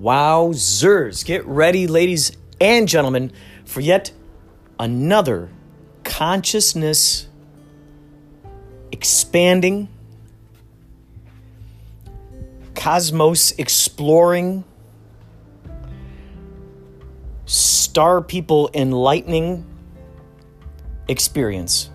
[0.00, 1.24] Wowzers.
[1.24, 3.32] Get ready, ladies and gentlemen,
[3.64, 4.12] for yet
[4.78, 5.48] another
[6.04, 7.28] consciousness
[8.92, 9.88] expanding,
[12.74, 14.64] cosmos exploring,
[17.44, 19.64] star people enlightening
[21.08, 21.90] experience.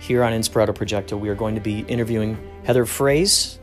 [0.00, 3.57] Here on Inspirato Projecto, we are going to be interviewing Heather Phrase,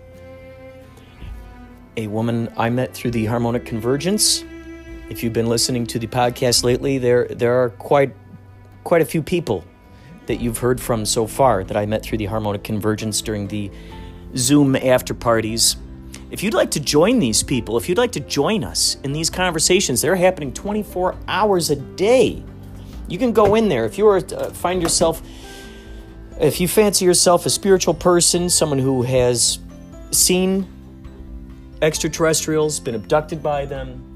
[1.98, 4.44] a woman I met through the Harmonic Convergence.
[5.10, 8.16] If you've been listening to the podcast lately, there there are quite
[8.84, 9.64] quite a few people
[10.26, 13.72] that you've heard from so far that I met through the Harmonic Convergence during the
[14.36, 15.78] Zoom after parties.
[16.32, 19.30] If you'd like to join these people, if you'd like to join us in these
[19.30, 22.44] conversations, they're happening 24 hours a day.
[23.08, 25.22] You can go in there if you are uh, find yourself
[26.40, 29.60] if you fancy yourself a spiritual person, someone who has
[30.12, 30.68] seen
[31.82, 34.16] extraterrestrials, been abducted by them,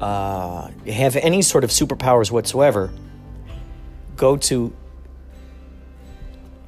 [0.00, 2.90] uh, have any sort of superpowers whatsoever,
[4.16, 4.72] go to,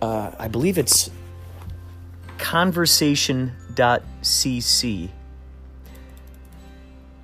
[0.02, 1.10] uh, I believe it's
[2.38, 5.10] conversation.cc.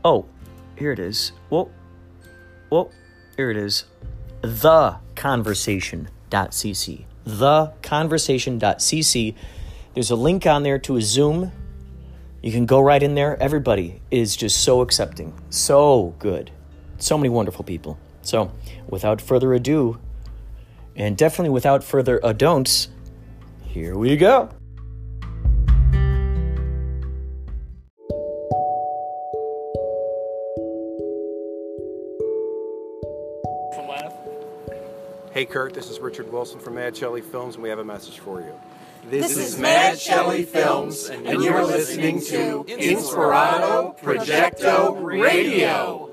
[0.04, 0.26] Oh,
[0.76, 1.32] here it is.
[1.48, 1.70] Whoa,
[2.68, 2.90] whoa,
[3.36, 3.84] here it is.
[4.42, 7.04] The conversation.cc.
[7.24, 9.34] The conversation.cc.
[9.94, 11.50] There's a link on there to a Zoom
[12.46, 13.36] you can go right in there.
[13.42, 16.52] Everybody is just so accepting, so good,
[16.96, 17.98] so many wonderful people.
[18.22, 18.52] So,
[18.88, 19.98] without further ado,
[20.94, 22.86] and definitely without further adon'ts,
[23.64, 24.50] here we go.
[35.32, 38.20] Hey Kurt, this is Richard Wilson from Mad Shelley Films, and we have a message
[38.20, 38.54] for you.
[39.08, 46.10] This, is Mad Shelley Films, and you're listening to Inspirato Projecto Radio.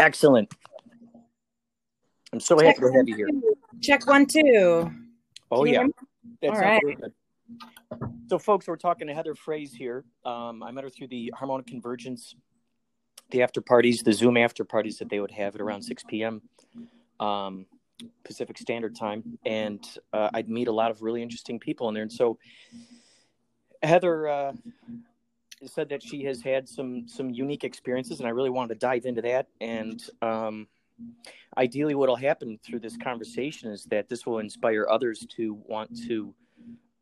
[0.00, 0.52] Excellent.
[2.32, 3.28] I'm so happy to have you here.
[3.80, 4.90] Check one, two.
[5.52, 5.86] Oh, Can yeah.
[6.42, 6.82] That's All right.
[6.82, 7.12] good.
[8.28, 10.04] So, folks, we're talking to Heather Phrase here.
[10.24, 12.34] Um, I met her through the Harmonic Convergence,
[13.30, 16.42] the after parties, the Zoom after parties that they would have at around 6 p.m.
[17.18, 17.66] Um,
[18.24, 19.38] Pacific Standard Time.
[19.44, 22.02] And uh, I'd meet a lot of really interesting people in there.
[22.02, 22.38] And so,
[23.82, 24.52] Heather uh,
[25.64, 29.06] said that she has had some some unique experiences, and I really wanted to dive
[29.06, 29.48] into that.
[29.60, 30.66] And um,
[31.56, 35.96] ideally, what will happen through this conversation is that this will inspire others to want
[36.06, 36.34] to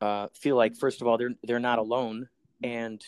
[0.01, 2.29] uh, feel like, first of all, they're they're not alone,
[2.63, 3.05] and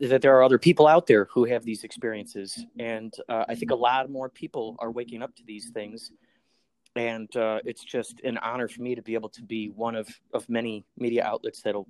[0.00, 2.64] that there are other people out there who have these experiences.
[2.78, 6.10] And uh, I think a lot more people are waking up to these things.
[6.96, 10.08] And uh, it's just an honor for me to be able to be one of,
[10.32, 11.88] of many media outlets that'll,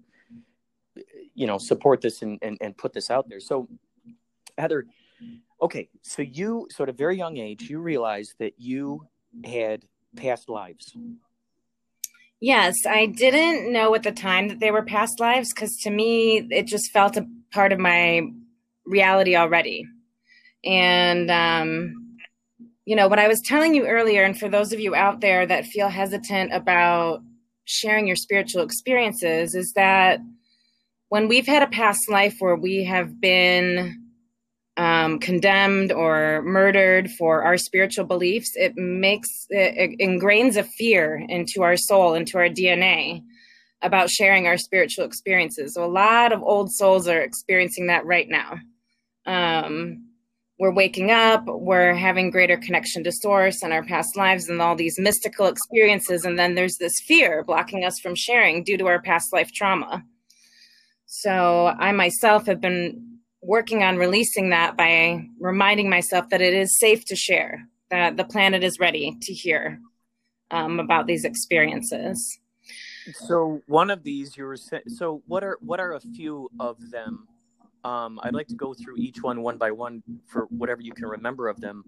[1.34, 3.40] you know, support this and, and, and put this out there.
[3.40, 3.68] So,
[4.56, 4.86] Heather,
[5.60, 9.06] okay, so you, sort of very young age, you realized that you
[9.44, 9.84] had
[10.16, 10.96] past lives.
[12.40, 16.46] Yes, I didn't know at the time that they were past lives because to me,
[16.50, 18.22] it just felt a part of my
[18.84, 19.86] reality already.
[20.64, 22.16] And, um,
[22.84, 25.46] you know, what I was telling you earlier, and for those of you out there
[25.46, 27.20] that feel hesitant about
[27.64, 30.20] sharing your spiritual experiences, is that
[31.08, 34.00] when we've had a past life where we have been
[34.76, 41.24] um, condemned or murdered for our spiritual beliefs, it makes it, it ingrains a fear
[41.28, 43.22] into our soul, into our DNA
[43.84, 45.74] about sharing our spiritual experiences.
[45.74, 48.58] So a lot of old souls are experiencing that right now.
[49.26, 50.08] Um,
[50.58, 54.74] we're waking up, we're having greater connection to source and our past lives and all
[54.74, 56.24] these mystical experiences.
[56.24, 60.02] And then there's this fear blocking us from sharing due to our past life trauma.
[61.06, 66.78] So I myself have been working on releasing that by reminding myself that it is
[66.78, 69.80] safe to share, that the planet is ready to hear
[70.50, 72.38] um, about these experiences.
[73.12, 76.76] So one of these you were sa- so what are what are a few of
[76.90, 77.28] them?
[77.84, 81.06] Um, I'd like to go through each one one by one for whatever you can
[81.06, 81.84] remember of them.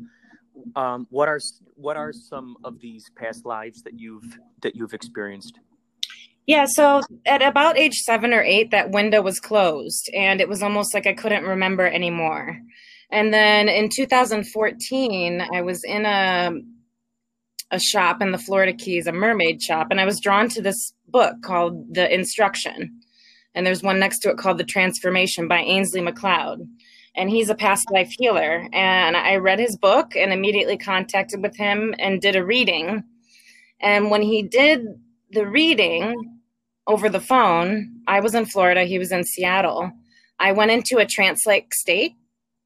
[0.74, 1.40] Um, what are
[1.74, 5.58] what are some of these past lives that you've that you've experienced?
[6.46, 10.62] Yeah, so at about age seven or eight, that window was closed, and it was
[10.62, 12.60] almost like I couldn't remember anymore.
[13.10, 16.52] And then in 2014, I was in a
[17.70, 20.92] a shop in the Florida Keys, a mermaid shop, and I was drawn to this
[21.08, 23.00] book called The Instruction.
[23.54, 26.60] And there's one next to it called The Transformation by Ainslie MacLeod.
[27.16, 28.68] And he's a past life healer.
[28.72, 33.02] And I read his book and immediately contacted with him and did a reading.
[33.80, 34.84] And when he did
[35.30, 36.38] the reading
[36.86, 39.90] over the phone, I was in Florida, he was in Seattle.
[40.38, 42.12] I went into a trance like state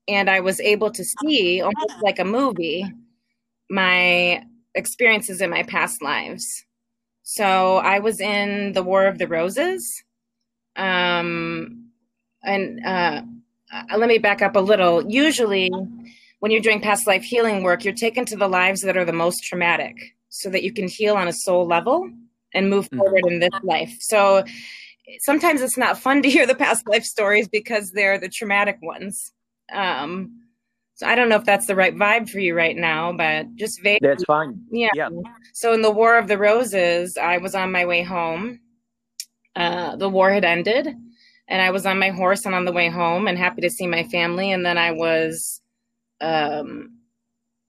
[0.08, 2.84] and I was able to see almost like a movie
[3.70, 4.42] my
[4.74, 6.46] experiences in my past lives.
[7.22, 10.02] So I was in the War of the Roses.
[10.76, 11.90] Um,
[12.42, 13.22] and uh,
[13.96, 15.08] let me back up a little.
[15.10, 15.70] Usually,
[16.40, 19.12] when you're doing past life healing work, you're taken to the lives that are the
[19.12, 19.94] most traumatic
[20.28, 22.10] so that you can heal on a soul level
[22.54, 22.98] and move mm-hmm.
[22.98, 23.94] forward in this life.
[24.00, 24.44] So
[25.20, 29.32] sometimes it's not fun to hear the past life stories because they're the traumatic ones.
[29.72, 30.40] Um,
[31.00, 33.82] so I don't know if that's the right vibe for you right now, but just
[33.82, 34.06] vaguely.
[34.06, 34.60] That's fine.
[34.70, 34.90] Yeah.
[34.92, 35.08] yeah.
[35.54, 38.60] So in the War of the Roses, I was on my way home.
[39.56, 40.88] Uh, the war had ended,
[41.48, 43.86] and I was on my horse and on the way home, and happy to see
[43.86, 44.52] my family.
[44.52, 45.62] And then I was
[46.20, 46.98] um,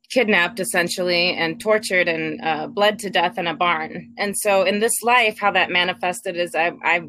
[0.09, 4.13] kidnapped, essentially, and tortured and uh, bled to death in a barn.
[4.17, 7.03] And so in this life, how that manifested is I, I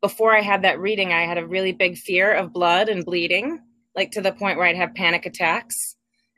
[0.00, 3.58] before I had that reading, I had a really big fear of blood and bleeding
[4.00, 5.74] like to the point where I'd have panic attacks.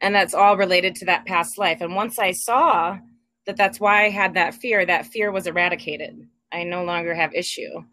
[0.00, 1.80] And that's all related to that past life.
[1.80, 2.98] And once I saw
[3.46, 6.26] that that's why I had that fear, that fear was eradicated.
[6.52, 7.84] I no longer have issue.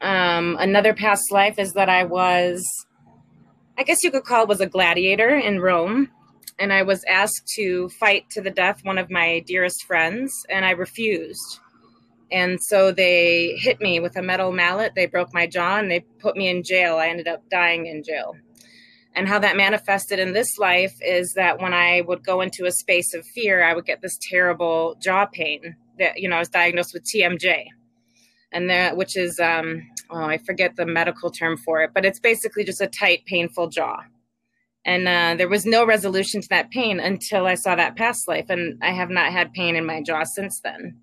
[0.00, 2.64] Um, another past life is that I was,
[3.76, 6.08] I guess you could call it was a gladiator in Rome.
[6.58, 10.64] And I was asked to fight to the death one of my dearest friends, and
[10.64, 11.60] I refused.
[12.30, 14.92] And so they hit me with a metal mallet.
[14.96, 16.96] They broke my jaw and they put me in jail.
[16.96, 18.36] I ended up dying in jail.
[19.14, 22.72] And how that manifested in this life is that when I would go into a
[22.72, 25.76] space of fear, I would get this terrible jaw pain.
[25.98, 27.66] That you know, I was diagnosed with TMJ,
[28.52, 32.20] and that which is um, oh, I forget the medical term for it, but it's
[32.20, 34.00] basically just a tight, painful jaw.
[34.84, 38.46] And uh, there was no resolution to that pain until I saw that past life,
[38.48, 41.00] and I have not had pain in my jaw since then.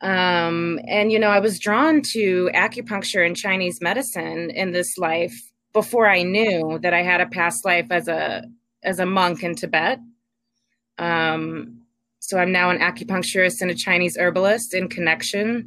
[0.00, 5.51] Um, and you know, I was drawn to acupuncture and Chinese medicine in this life
[5.72, 8.44] before I knew that I had a past life as a
[8.82, 10.00] as a monk in Tibet.
[10.98, 11.82] Um,
[12.18, 15.66] so I'm now an acupuncturist and a Chinese herbalist in connection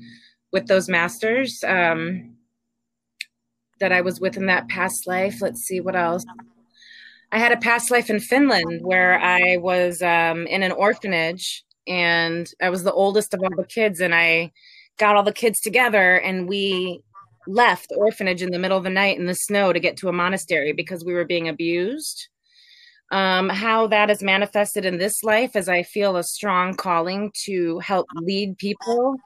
[0.51, 2.35] with those masters um,
[3.79, 5.41] that I was with in that past life.
[5.41, 6.25] Let's see what else.
[7.31, 12.49] I had a past life in Finland where I was um, in an orphanage and
[12.61, 14.51] I was the oldest of all the kids, and I
[14.97, 17.03] got all the kids together and we
[17.47, 20.09] left the orphanage in the middle of the night in the snow to get to
[20.09, 22.27] a monastery because we were being abused.
[23.11, 27.79] Um, how that is manifested in this life is I feel a strong calling to
[27.79, 29.17] help lead people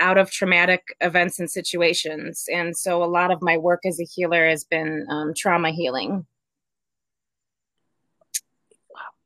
[0.00, 2.44] out of traumatic events and situations.
[2.52, 6.26] And so a lot of my work as a healer has been um, trauma healing.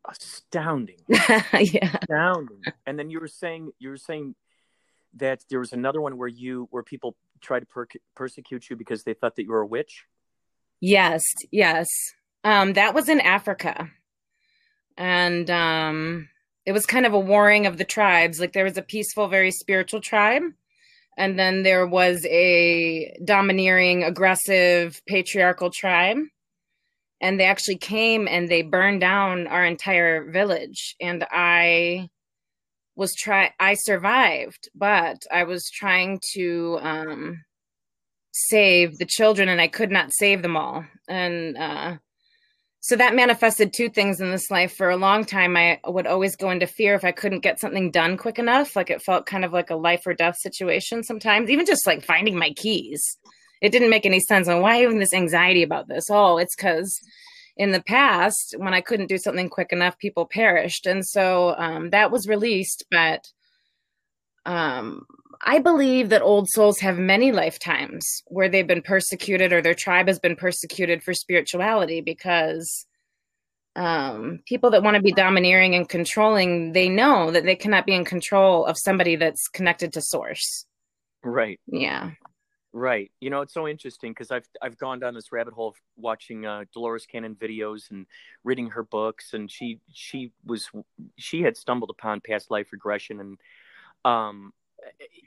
[0.09, 1.01] Astounding.
[1.09, 1.99] yeah.
[2.03, 2.63] Astounding.
[2.87, 4.35] And then you were saying, you were saying
[5.17, 9.05] that there was another one where you, where people try to per- persecute you because
[9.05, 10.05] they thought that you were a witch?
[10.81, 11.87] Yes, yes.
[12.45, 13.91] Um, that was in Africa.
[14.97, 16.29] And um,
[16.67, 18.41] it was kind of a warring of the tribes.
[18.41, 20.43] Like there was a peaceful, very spiritual tribe.
[21.17, 26.19] And then there was a domineering, aggressive, patriarchal tribe.
[27.21, 30.95] And they actually came and they burned down our entire village.
[31.01, 32.11] And I
[32.99, 37.45] was try I survived, but I was trying to um,
[38.33, 40.85] save the children and I could not save them all.
[41.09, 41.99] And uh,
[42.81, 44.75] so that manifested two things in this life.
[44.75, 47.93] For a long time, I would always go into fear if I couldn't get something
[47.93, 48.75] done quick enough.
[48.75, 52.03] Like it felt kind of like a life or death situation sometimes, even just like
[52.03, 53.01] finding my keys.
[53.63, 54.49] It didn't make any sense.
[54.49, 56.07] And why even this anxiety about this?
[56.11, 57.01] Oh, it's because
[57.59, 60.87] in the past, when I couldn't do something quick enough, people perished.
[60.87, 62.85] And so um, that was released.
[62.91, 63.27] But
[64.47, 65.05] um,
[65.43, 70.07] I believe that old souls have many lifetimes where they've been persecuted or their tribe
[70.07, 72.87] has been persecuted for spirituality because
[73.75, 77.95] um, people that want to be domineering and controlling, they know that they cannot be
[77.95, 80.65] in control of somebody that's connected to source.
[81.25, 81.59] Right.
[81.67, 82.13] Yeah.
[82.75, 83.11] Right.
[83.21, 86.45] You know, it's so interesting because I've I've gone down this rabbit hole of watching
[86.45, 88.07] uh, Dolores Cannon videos and
[88.45, 90.71] reading her books, and she she was
[91.17, 93.39] she had stumbled upon past life regression, and
[94.05, 94.53] um,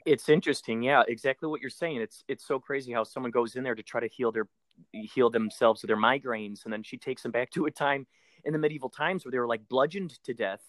[0.06, 0.82] it's interesting.
[0.82, 1.96] Yeah, exactly what you're saying.
[2.00, 4.46] It's it's so crazy how someone goes in there to try to heal their
[4.92, 8.06] heal themselves of their migraines, and then she takes them back to a time
[8.44, 10.62] in the medieval times where they were like bludgeoned to death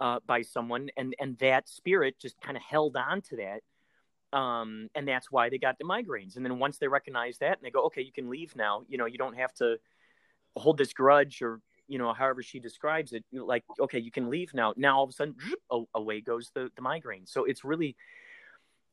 [0.00, 3.60] uh, by someone, and and that spirit just kind of held on to that
[4.34, 6.36] um, and that's why they got the migraines.
[6.36, 8.82] And then once they recognize that and they go, okay, you can leave now.
[8.88, 9.76] You know, you don't have to
[10.56, 14.54] hold this grudge or you know, however she describes it, like, okay, you can leave
[14.54, 14.72] now.
[14.74, 15.36] Now all of a sudden,
[15.94, 17.26] away goes the, the migraine.
[17.26, 17.94] So it's really,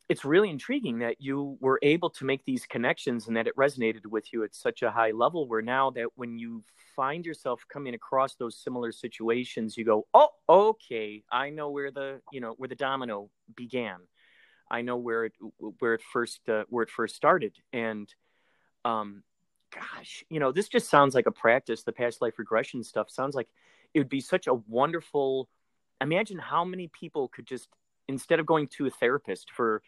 [0.10, 4.06] it's really intriguing that you were able to make these connections and that it resonated
[4.06, 6.66] with you at such a high level where now that when you
[6.98, 12.20] find yourself coming across those similar situations you go oh okay i know where the
[12.34, 13.96] you know where the domino began
[14.72, 15.34] i know where it
[15.80, 18.14] where it first uh, where it first started and
[18.86, 19.22] um
[19.74, 23.36] gosh you know this just sounds like a practice the past life regression stuff sounds
[23.36, 23.48] like
[23.94, 25.48] it would be such a wonderful
[26.02, 27.70] imagine how many people could just
[28.08, 29.82] instead of going to a therapist for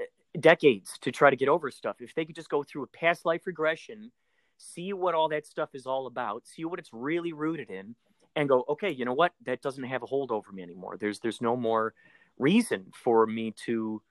[0.00, 0.04] eh,
[0.38, 3.24] decades to try to get over stuff, if they could just go through a past
[3.24, 4.10] life regression,
[4.58, 7.94] see what all that stuff is all about, see what it's really rooted in,
[8.36, 9.32] and go, okay, you know what?
[9.44, 10.96] That doesn't have a hold over me anymore.
[10.98, 11.94] There's there's no more
[12.38, 14.02] reason for me to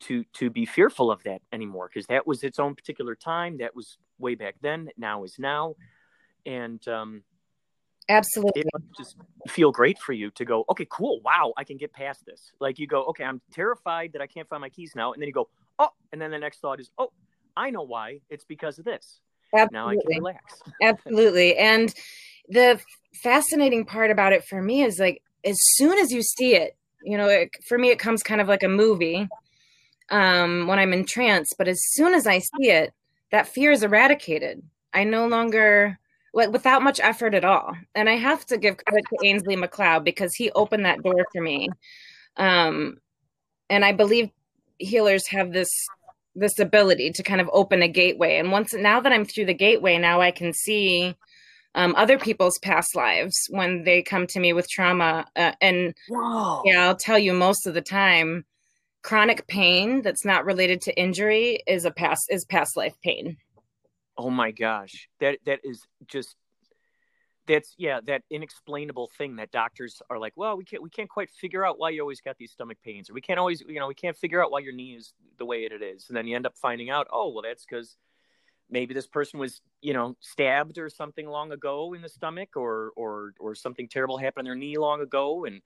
[0.00, 3.58] to to be fearful of that anymore because that was its own particular time.
[3.58, 4.88] That was way back then.
[4.96, 5.76] Now is now,
[6.44, 7.22] and um,
[8.08, 8.62] Absolutely.
[8.62, 9.16] It just
[9.48, 11.20] feel great for you to go, okay, cool.
[11.24, 12.52] Wow, I can get past this.
[12.60, 15.12] Like you go, okay, I'm terrified that I can't find my keys now.
[15.12, 15.48] And then you go,
[15.78, 17.12] oh, and then the next thought is, oh,
[17.56, 18.20] I know why.
[18.28, 19.20] It's because of this.
[19.54, 19.78] Absolutely.
[19.78, 20.62] Now I can relax.
[20.82, 21.56] Absolutely.
[21.56, 21.94] And
[22.48, 22.80] the
[23.22, 27.16] fascinating part about it for me is like, as soon as you see it, you
[27.16, 29.28] know, it, for me, it comes kind of like a movie
[30.10, 31.52] um, when I'm in trance.
[31.56, 32.92] But as soon as I see it,
[33.30, 34.62] that fear is eradicated.
[34.92, 35.98] I no longer
[36.34, 37.74] like without much effort at all.
[37.94, 41.40] And I have to give credit to Ainslie MacLeod because he opened that door for
[41.40, 41.68] me.
[42.36, 42.98] Um,
[43.70, 44.30] and I believe
[44.78, 45.70] healers have this
[46.36, 48.38] this ability to kind of open a gateway.
[48.38, 51.14] And once now that I'm through the gateway, now I can see
[51.76, 55.26] um, other people's past lives when they come to me with trauma.
[55.36, 56.62] Uh, and Whoa.
[56.64, 58.44] yeah, I'll tell you most of the time,
[59.04, 63.36] chronic pain that's not related to injury is a past is past life pain.
[64.16, 66.34] Oh my gosh, that that is just
[67.46, 71.28] that's yeah that inexplainable thing that doctors are like well we can't we can't quite
[71.30, 73.86] figure out why you always got these stomach pains or we can't always you know
[73.86, 76.34] we can't figure out why your knee is the way it is and then you
[76.34, 77.98] end up finding out oh well that's because
[78.70, 82.92] maybe this person was you know stabbed or something long ago in the stomach or
[82.96, 85.60] or or something terrible happened on their knee long ago and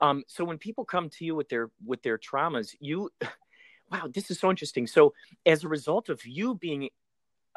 [0.00, 3.10] um so when people come to you with their with their traumas you
[3.90, 4.86] wow this is so interesting.
[4.86, 5.14] So
[5.46, 6.90] as a result of you being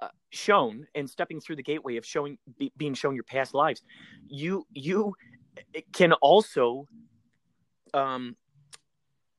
[0.01, 3.81] uh, shown and stepping through the gateway of showing be, being shown your past lives
[4.27, 5.13] you you
[5.93, 6.87] can also
[7.93, 8.35] um,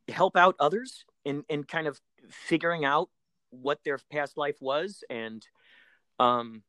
[0.08, 3.08] help out others in in kind of figuring out
[3.50, 5.46] what their past life was and
[6.20, 6.62] um,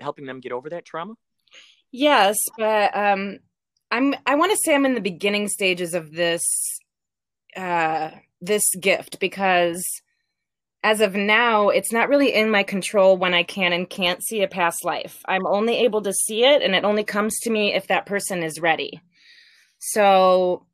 [0.00, 1.14] helping them get over that trauma?
[1.92, 3.38] Yes but um,
[3.94, 6.42] i'm i want to say i'm in the beginning stages of this
[7.56, 8.10] uh,
[8.40, 9.84] this gift because
[10.84, 14.42] as of now, it's not really in my control when I can and can't see
[14.42, 15.22] a past life.
[15.26, 18.42] I'm only able to see it, and it only comes to me if that person
[18.42, 19.00] is ready.
[19.78, 20.66] So,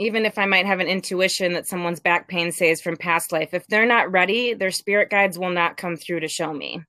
[0.00, 3.54] even if I might have an intuition that someone's back pain says from past life,
[3.54, 6.82] if they're not ready, their spirit guides will not come through to show me.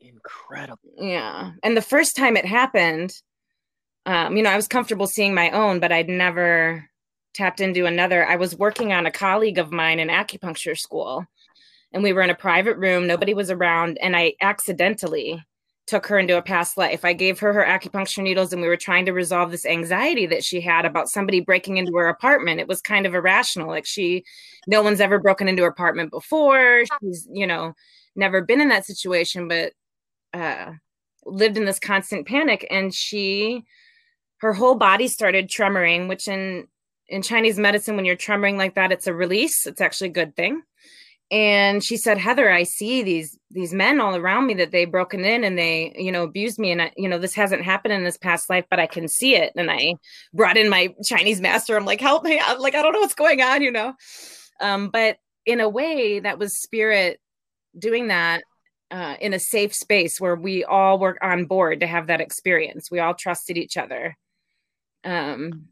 [0.00, 0.90] Incredible.
[0.98, 1.52] Yeah.
[1.62, 3.12] And the first time it happened,
[4.06, 6.88] um, you know, I was comfortable seeing my own, but I'd never
[7.34, 8.26] tapped into another.
[8.26, 11.26] I was working on a colleague of mine in acupuncture school
[11.92, 13.06] and we were in a private room.
[13.06, 15.44] Nobody was around and i accidentally
[15.86, 17.04] took her into a past life.
[17.04, 20.44] I gave her her acupuncture needles and we were trying to resolve this anxiety that
[20.44, 22.58] she had about somebody breaking into her apartment.
[22.58, 23.68] It was kind of irrational.
[23.68, 24.24] Like she
[24.66, 26.84] no one's ever broken into her apartment before.
[27.00, 27.74] She's you know
[28.16, 29.72] never been in that situation but
[30.32, 30.72] uh
[31.24, 33.64] lived in this constant panic and she
[34.38, 36.66] her whole body started tremoring which in
[37.08, 39.66] in chinese medicine when you're tremoring like that it's a release.
[39.66, 40.62] It's actually a good thing.
[41.30, 45.24] And she said heather i see these these men all around me that they broken
[45.24, 46.72] in and they you know abused me.
[46.72, 49.34] And I, you know this hasn't happened in this past life but i can see
[49.34, 49.52] it.
[49.56, 49.94] And i
[50.32, 51.76] brought in my chinese master.
[51.76, 53.94] I'm like help me i'm like i don't know what's going on you know?
[54.60, 57.20] Um, but in a way that was spirit
[57.78, 58.42] doing that
[58.90, 62.90] uh, in a safe space where we all were on board to have that experience.
[62.90, 64.16] We all trusted each other
[65.06, 65.68] um,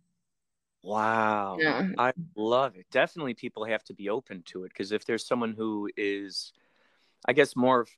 [0.84, 1.56] Wow.
[1.60, 1.82] Yeah.
[1.96, 2.86] I love it.
[2.90, 6.52] Definitely people have to be open to it because if there's someone who is
[7.26, 7.88] I guess more of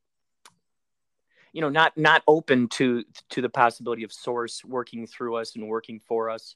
[1.53, 5.67] you know not not open to to the possibility of source working through us and
[5.67, 6.55] working for us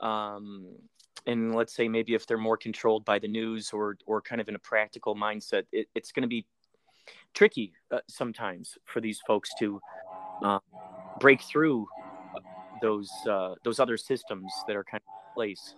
[0.00, 0.66] um
[1.26, 4.48] and let's say maybe if they're more controlled by the news or or kind of
[4.48, 6.46] in a practical mindset it, it's going to be
[7.34, 9.80] tricky uh, sometimes for these folks to
[10.44, 10.58] uh,
[11.18, 11.88] break through
[12.80, 15.74] those uh, those other systems that are kind of place.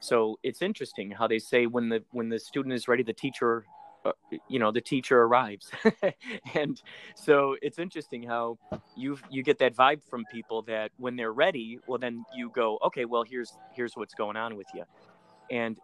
[0.00, 3.64] So it's interesting how they say when the when the student is ready, the teacher
[4.04, 4.12] uh,
[4.48, 5.70] you know the teacher arrives.
[6.54, 6.80] And
[7.14, 8.58] so it's interesting how
[8.96, 12.78] you you get that vibe from people that when they're ready well then you go
[12.84, 14.84] okay well here's here's what's going on with you
[15.50, 15.78] and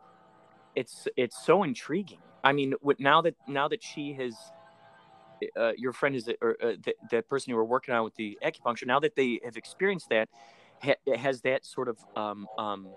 [0.76, 2.18] it's it's so intriguing.
[2.44, 4.34] I mean now that now that she has
[5.56, 8.38] uh, your friend is or uh, the, the person you were working on with the
[8.44, 10.28] acupuncture now that they have experienced that
[10.82, 12.88] ha- has that sort of um, um,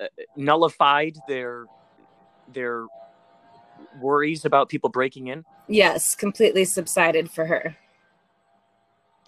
[0.00, 0.06] uh,
[0.36, 1.66] nullified their
[2.52, 2.86] their
[3.98, 5.44] worries about people breaking in?
[5.68, 7.76] Yes, completely subsided for her.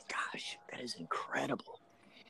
[0.09, 1.81] Gosh, that is incredible.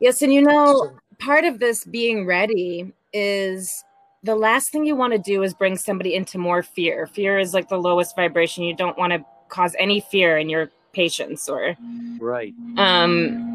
[0.01, 3.85] Yes, and you know, part of this being ready is
[4.23, 7.07] the last thing you want to do is bring somebody into more fear.
[7.07, 8.65] Fear is like the lowest vibration.
[8.65, 11.77] You don't want to cause any fear in your patients or
[12.19, 12.55] right.
[12.77, 13.53] Um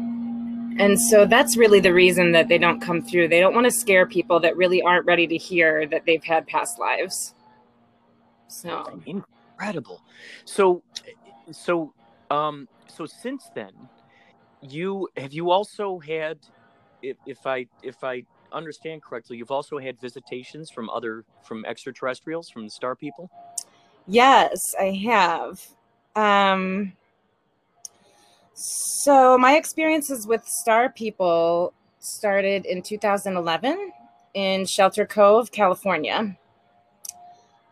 [0.78, 3.28] and so that's really the reason that they don't come through.
[3.28, 6.46] They don't want to scare people that really aren't ready to hear that they've had
[6.46, 7.34] past lives.
[8.46, 10.00] So incredible.
[10.44, 10.82] So,
[11.50, 11.92] so,
[12.30, 13.72] um, so since then,
[14.62, 16.38] you have you also had,
[17.02, 22.48] if, if I if I understand correctly, you've also had visitations from other from extraterrestrials
[22.50, 23.30] from the star people.
[24.06, 25.60] Yes, I have.
[26.18, 26.94] Um,
[28.52, 33.92] so my experiences with star people started in 2011
[34.34, 36.36] in Shelter Cove, California.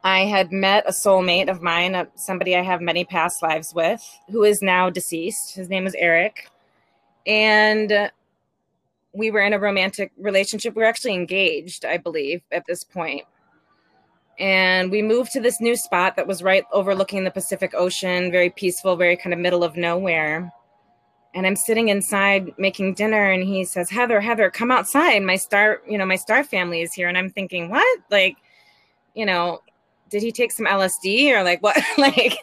[0.04, 4.00] I had met a soulmate of mine, somebody I have many past lives with,
[4.30, 5.56] who is now deceased.
[5.56, 6.48] His name is Eric.
[7.26, 8.12] And
[9.12, 10.76] we were in a romantic relationship.
[10.76, 13.24] We were actually engaged, I believe, at this point.
[14.38, 18.50] And we moved to this new spot that was right overlooking the Pacific Ocean, very
[18.50, 20.52] peaceful, very kind of middle of nowhere.
[21.35, 25.23] And I'm sitting inside making dinner, and he says, Heather, Heather, come outside.
[25.23, 27.09] My star, you know, my star family is here.
[27.09, 28.00] And I'm thinking, what?
[28.11, 28.37] Like,
[29.14, 29.61] you know,
[30.11, 31.76] did he take some LSD or like what?
[31.99, 32.38] like,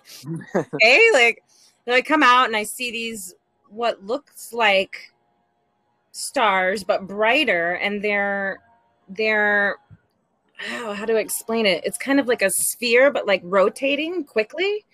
[0.80, 1.44] hey, like,
[1.88, 3.36] I come out and I see these
[3.70, 5.14] what looks like
[6.12, 8.60] stars but brighter, and they're
[9.10, 9.78] they're
[10.72, 11.84] oh, how do I explain it?
[11.86, 14.86] It's kind of like a sphere, but like rotating quickly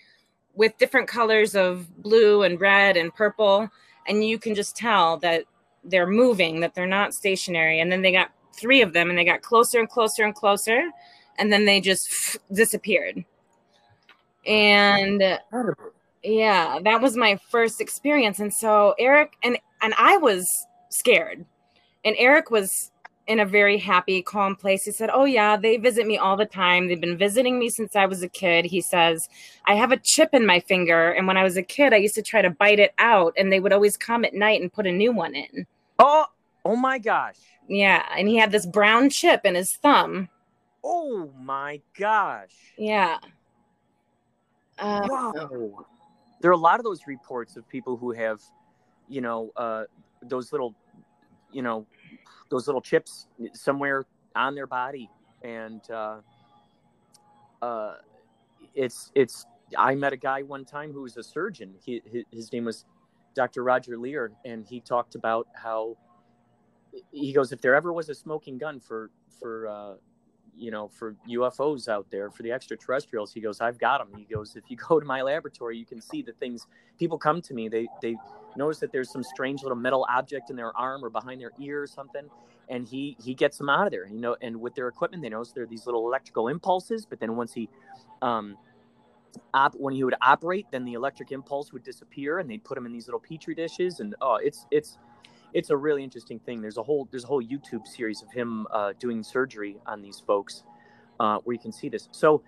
[0.54, 3.68] with different colors of blue and red and purple,
[4.06, 5.44] and you can just tell that
[5.84, 7.80] they're moving, that they're not stationary.
[7.80, 10.90] And then they got three of them, and they got closer and closer and closer
[11.40, 13.24] and then they just disappeared.
[14.46, 15.38] And
[16.22, 18.38] yeah, that was my first experience.
[18.38, 20.46] And so Eric and and I was
[20.90, 21.44] scared.
[22.04, 22.89] And Eric was
[23.30, 24.84] in a very happy, calm place.
[24.84, 26.88] He said, Oh, yeah, they visit me all the time.
[26.88, 28.64] They've been visiting me since I was a kid.
[28.64, 29.28] He says,
[29.66, 31.12] I have a chip in my finger.
[31.12, 33.52] And when I was a kid, I used to try to bite it out, and
[33.52, 35.64] they would always come at night and put a new one in.
[36.00, 36.26] Oh,
[36.64, 37.36] oh my gosh.
[37.68, 38.04] Yeah.
[38.18, 40.28] And he had this brown chip in his thumb.
[40.82, 42.50] Oh my gosh.
[42.76, 43.18] Yeah.
[44.76, 45.84] Uh, wow.
[46.40, 48.40] There are a lot of those reports of people who have,
[49.08, 49.84] you know, uh,
[50.20, 50.74] those little,
[51.52, 51.86] you know,
[52.50, 55.08] those little chips somewhere on their body,
[55.42, 56.18] and uh,
[57.62, 57.94] uh,
[58.74, 59.46] it's it's.
[59.78, 61.74] I met a guy one time who was a surgeon.
[61.84, 62.84] He his, name was
[63.34, 63.62] Dr.
[63.62, 65.96] Roger Leir, and he talked about how
[67.12, 69.94] he goes, if there ever was a smoking gun for for uh,
[70.60, 74.16] you know, for UFOs out there, for the extraterrestrials, he goes, I've got them.
[74.16, 76.66] He goes, if you go to my laboratory, you can see the things.
[76.98, 78.16] People come to me, they they
[78.56, 81.82] notice that there's some strange little metal object in their arm or behind their ear
[81.82, 82.28] or something,
[82.68, 84.06] and he he gets them out of there.
[84.06, 87.06] You know, and with their equipment, they notice there are these little electrical impulses.
[87.06, 87.68] But then once he,
[88.20, 88.58] um,
[89.54, 92.86] op, when he would operate, then the electric impulse would disappear, and they'd put them
[92.86, 94.98] in these little petri dishes, and oh, it's it's
[95.52, 96.60] it's a really interesting thing.
[96.60, 100.20] There's a whole there's a whole YouTube series of him uh, doing surgery on these
[100.20, 100.62] folks,
[101.18, 102.08] uh, where you can see this.
[102.12, 102.42] So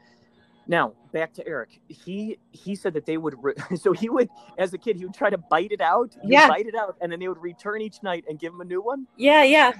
[0.67, 1.81] now back to Eric.
[1.89, 5.15] He he said that they would re- so he would as a kid he would
[5.15, 6.17] try to bite it out.
[6.25, 8.65] yeah, bite it out, and then they would return each night and give him a
[8.65, 9.07] new one.
[9.17, 9.73] Yeah, yeah.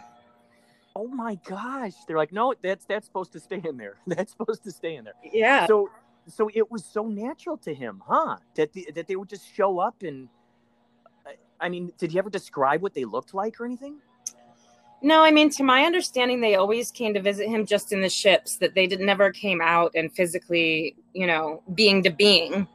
[0.95, 1.95] Oh my gosh!
[2.07, 3.97] They're like, no, that's that's supposed to stay in there.
[4.07, 5.15] That's supposed to stay in there.
[5.25, 5.67] Yeah.
[5.67, 5.89] So
[6.27, 8.37] so it was so natural to him, huh?
[8.57, 10.29] That the, that they would just show up and
[11.63, 13.97] I mean, did he ever describe what they looked like or anything?
[15.01, 18.09] No, I mean, to my understanding, they always came to visit him just in the
[18.09, 18.57] ships.
[18.57, 22.69] That they did never came out and physically, you know, being to being.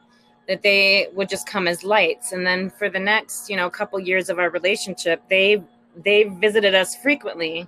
[0.47, 4.00] That they would just come as lights, and then for the next, you know, couple
[4.00, 5.62] years of our relationship, they
[6.04, 7.67] they visited us frequently,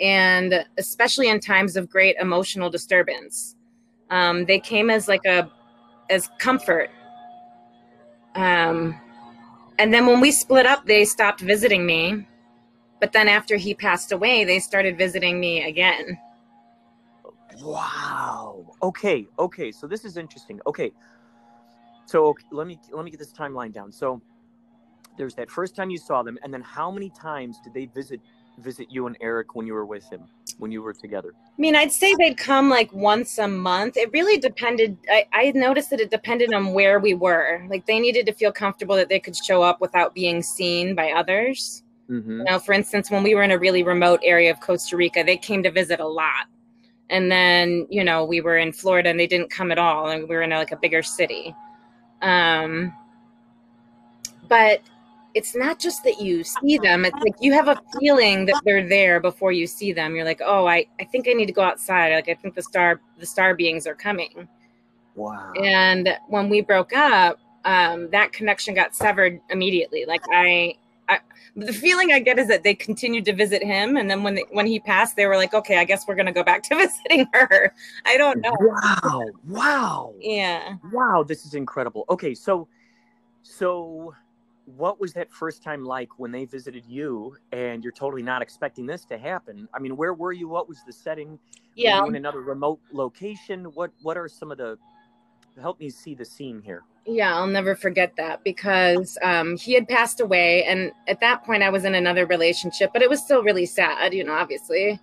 [0.00, 3.56] and especially in times of great emotional disturbance.
[4.10, 5.50] Um, they came as like a
[6.10, 6.90] as comfort.
[8.34, 9.00] Um,
[9.80, 12.26] and then when we split up, they stopped visiting me.
[13.00, 16.18] But then after he passed away, they started visiting me again.
[17.62, 18.74] Wow.
[18.82, 19.26] Okay.
[19.38, 19.72] Okay.
[19.72, 20.60] So this is interesting.
[20.66, 20.92] Okay.
[22.04, 23.90] So let me let me get this timeline down.
[23.90, 24.20] So
[25.16, 28.20] there's that first time you saw them, and then how many times did they visit
[28.58, 30.28] visit you and Eric when you were with him,
[30.60, 31.32] when you were together?
[31.36, 33.96] I mean, I'd say they'd come like once a month.
[33.96, 34.96] It really depended.
[35.10, 37.66] I, I noticed that it depended on where we were.
[37.68, 41.10] Like they needed to feel comfortable that they could show up without being seen by
[41.10, 41.82] others.
[42.08, 42.38] Mm-hmm.
[42.38, 45.24] You know, for instance, when we were in a really remote area of Costa Rica,
[45.24, 46.46] they came to visit a lot.
[47.08, 50.08] And then, you know, we were in Florida and they didn't come at all.
[50.08, 51.54] And we were in a, like a bigger city.
[52.22, 52.92] Um,
[54.48, 54.82] but
[55.34, 58.86] it's not just that you see them it's like you have a feeling that they're
[58.86, 61.62] there before you see them you're like oh i i think i need to go
[61.62, 64.48] outside like i think the star the star beings are coming
[65.14, 70.74] wow and when we broke up um that connection got severed immediately like i
[71.08, 71.18] I,
[71.56, 74.44] the feeling I get is that they continued to visit him, and then when they,
[74.52, 77.26] when he passed, they were like, "Okay, I guess we're gonna go back to visiting
[77.32, 77.74] her."
[78.06, 78.52] I don't know.
[78.60, 79.26] Wow!
[79.48, 80.14] Wow!
[80.20, 80.76] Yeah.
[80.92, 81.24] Wow!
[81.24, 82.04] This is incredible.
[82.08, 82.68] Okay, so,
[83.42, 84.14] so
[84.76, 88.86] what was that first time like when they visited you and you're totally not expecting
[88.86, 89.68] this to happen?
[89.74, 90.48] I mean where were you?
[90.48, 91.38] What was the setting?
[91.76, 92.04] Yeah.
[92.04, 93.64] in another remote location?
[93.74, 94.78] What what are some of the
[95.60, 96.82] help me see the scene here.
[97.06, 101.62] Yeah i'll never forget that because um, he had passed away and at that point
[101.62, 104.98] i was in another relationship but it was still really sad you know obviously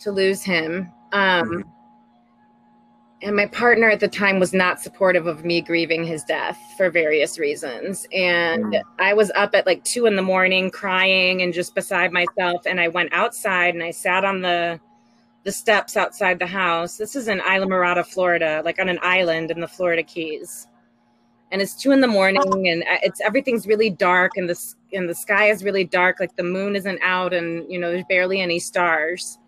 [0.00, 0.92] to lose him.
[1.12, 1.77] Um, mm-hmm
[3.20, 6.88] and my partner at the time was not supportive of me grieving his death for
[6.88, 8.06] various reasons.
[8.12, 8.82] And mm.
[8.98, 12.80] i was up at like two in the morning crying and just beside myself and
[12.80, 14.80] i went outside and i sat on the
[15.44, 16.96] the steps outside the house.
[16.96, 20.66] This is in islamorada florida like on an island in the florida keys.
[21.50, 25.14] And it's two in the morning and it's everything's really dark and the and the
[25.14, 28.58] sky is really dark like the moon isn't out and you know there's barely any
[28.58, 29.38] stars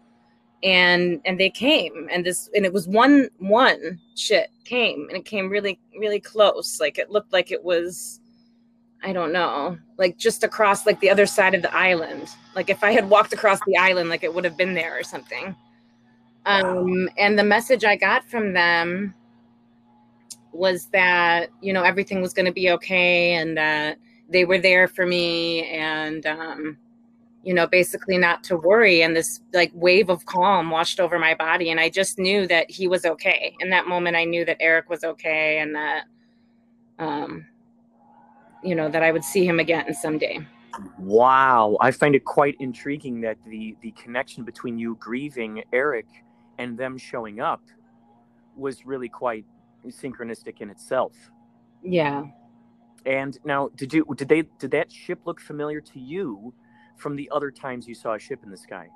[0.63, 5.25] and and they came and this and it was one one shit came and it
[5.25, 6.81] came really really close.
[6.81, 8.21] Like it looked like it was
[9.03, 12.29] i don't know like just across like the other side of the island.
[12.55, 15.03] Like if i had walked across the island like it would have been there or
[15.03, 15.55] something.
[16.47, 19.15] Um and the message i got from them
[20.53, 24.89] was that you know everything was going to be okay and that they were there
[24.89, 26.77] for me and um
[27.43, 29.03] you know, basically not to worry.
[29.03, 31.71] And this like wave of calm washed over my body.
[31.71, 33.55] And I just knew that he was okay.
[33.61, 36.05] In that moment, I knew that Eric was okay and that,
[36.99, 37.47] um,
[38.63, 40.47] you know, that I would see him again someday.
[40.99, 41.79] Wow.
[41.81, 46.07] I find it quite intriguing that the, the connection between you grieving Eric
[46.59, 47.63] and them showing up
[48.55, 49.47] was really quite
[49.87, 51.15] synchronistic in itself.
[51.83, 52.25] Yeah.
[53.07, 56.53] And now, did you did they did that ship look familiar to you
[57.01, 58.89] from the other times you saw a ship in the sky?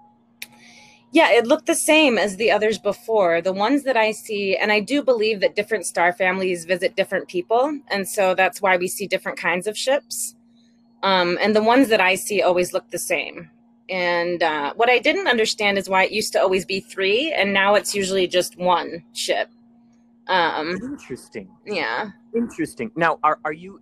[1.13, 3.41] Yeah, it looked the same as the others before.
[3.41, 7.29] The ones that I see, and I do believe that different star families visit different
[7.29, 7.79] people.
[7.89, 10.35] And so that's why we see different kinds of ships.
[11.05, 13.49] Um, and the ones that I see always look the same.
[13.89, 17.53] And uh, what I didn't understand is why it used to always be three, and
[17.53, 19.51] now it's usually just one ship.
[20.27, 21.49] Um, Interesting.
[21.67, 22.11] Yeah.
[22.35, 22.91] Interesting.
[22.97, 23.79] Now, are, are you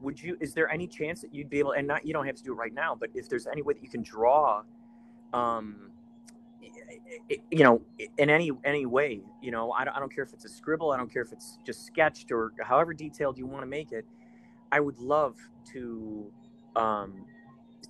[0.00, 2.36] would you is there any chance that you'd be able and not you don't have
[2.36, 4.62] to do it right now but if there's any way that you can draw
[5.32, 5.90] um
[7.50, 7.80] you know
[8.18, 10.90] in any any way you know I don't, I don't care if it's a scribble
[10.92, 14.04] i don't care if it's just sketched or however detailed you want to make it
[14.70, 15.36] i would love
[15.72, 16.30] to
[16.74, 17.24] um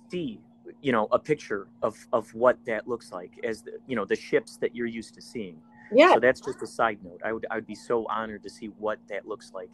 [0.09, 0.39] see
[0.81, 4.15] you know a picture of of what that looks like as the you know the
[4.15, 5.57] ships that you're used to seeing.
[5.91, 6.13] Yeah.
[6.13, 7.21] So that's just a side note.
[7.23, 9.69] I would i would be so honored to see what that looks like.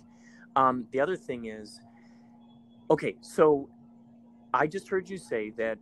[0.55, 1.79] Um the other thing is
[2.89, 3.69] Okay, so
[4.53, 5.77] I just heard you say that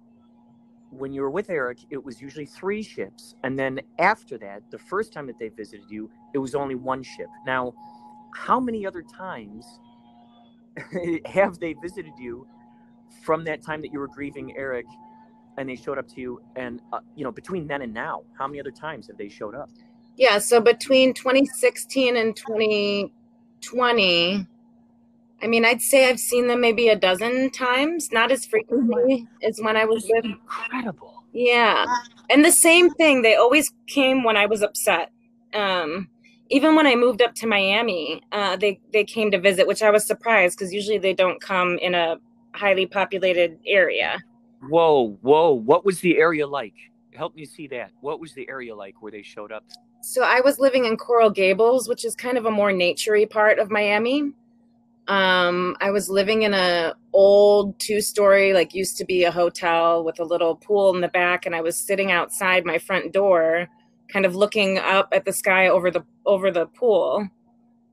[0.91, 3.35] when you were with Eric, it was usually three ships.
[3.43, 7.01] And then after that, the first time that they visited you, it was only one
[7.01, 7.27] ship.
[7.45, 7.73] Now,
[8.33, 9.65] how many other times
[11.25, 12.45] have they visited you
[13.23, 14.85] from that time that you were grieving Eric
[15.57, 16.41] and they showed up to you?
[16.55, 19.55] And, uh, you know, between then and now, how many other times have they showed
[19.55, 19.69] up?
[20.17, 24.47] Yeah, so between 2016 and 2020,
[25.43, 29.59] I mean, I'd say I've seen them maybe a dozen times, not as frequently as
[29.59, 30.25] when I was with.
[30.25, 31.23] Incredible.
[31.33, 31.85] Yeah,
[32.29, 33.21] and the same thing.
[33.21, 35.11] They always came when I was upset.
[35.53, 36.09] Um,
[36.49, 39.89] even when I moved up to Miami, uh, they they came to visit, which I
[39.89, 42.17] was surprised because usually they don't come in a
[42.53, 44.21] highly populated area.
[44.69, 45.53] Whoa, whoa!
[45.53, 46.75] What was the area like?
[47.13, 47.91] Help me see that.
[48.01, 49.63] What was the area like where they showed up?
[50.01, 53.59] So I was living in Coral Gables, which is kind of a more naturey part
[53.59, 54.33] of Miami.
[55.07, 60.19] Um, I was living in a old two-story, like used to be a hotel with
[60.19, 63.67] a little pool in the back, and I was sitting outside my front door
[64.09, 67.27] kind of looking up at the sky over the over the pool.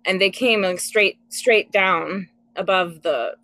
[0.05, 3.37] And they came like straight straight down above the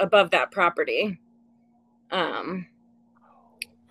[0.00, 1.18] above that property.
[2.10, 2.66] Um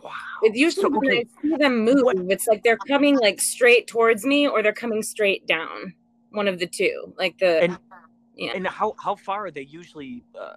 [0.04, 0.12] Wow.
[0.44, 3.88] it usually So, when i see them move What- it's like they're coming like straight
[3.88, 5.94] towards me or they're coming straight down.
[6.32, 7.78] One of the two like the And-
[8.38, 10.24] yeah And how how far are they usually?
[10.40, 10.54] Uh,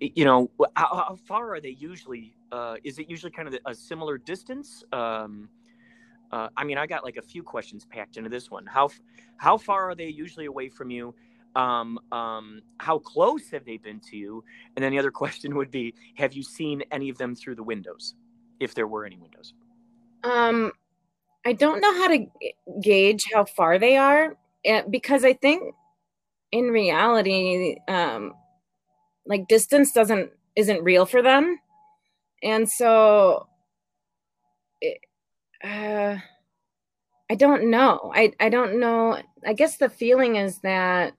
[0.00, 2.34] you know, how, how far are they usually?
[2.52, 4.84] Uh, is it usually kind of a similar distance?
[4.92, 5.48] Um,
[6.30, 8.66] uh, I mean, I got like a few questions packed into this one.
[8.66, 8.90] How
[9.36, 11.14] how far are they usually away from you?
[11.56, 14.44] Um, um, how close have they been to you?
[14.76, 17.62] And then the other question would be, have you seen any of them through the
[17.62, 18.14] windows,
[18.60, 19.54] if there were any windows?
[20.24, 20.72] Um,
[21.44, 22.26] I don't know how to
[22.82, 25.74] gauge how far they are eh, because I think
[26.52, 28.34] in reality, um,
[29.26, 31.58] like distance doesn't isn't real for them,
[32.42, 33.48] and so
[34.80, 35.00] it,
[35.62, 36.16] uh,
[37.30, 38.12] I don't know.
[38.14, 39.20] I I don't know.
[39.46, 41.14] I guess the feeling is that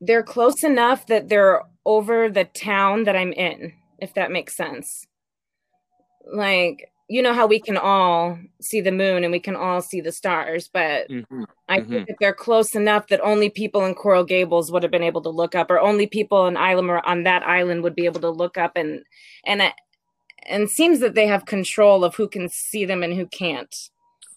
[0.00, 5.06] they're close enough that they're over the town that I'm in, if that makes sense
[6.32, 10.00] like you know how we can all see the moon and we can all see
[10.00, 11.44] the stars but Mm-hmm.
[11.68, 11.88] i Mhm.
[11.88, 15.22] think that they're close enough that only people in coral gables would have been able
[15.22, 18.20] to look up or only people in island or on that island would be able
[18.20, 19.02] to look up and
[19.46, 19.74] and it
[20.46, 23.74] and it seems that they have control of who can see them and who can't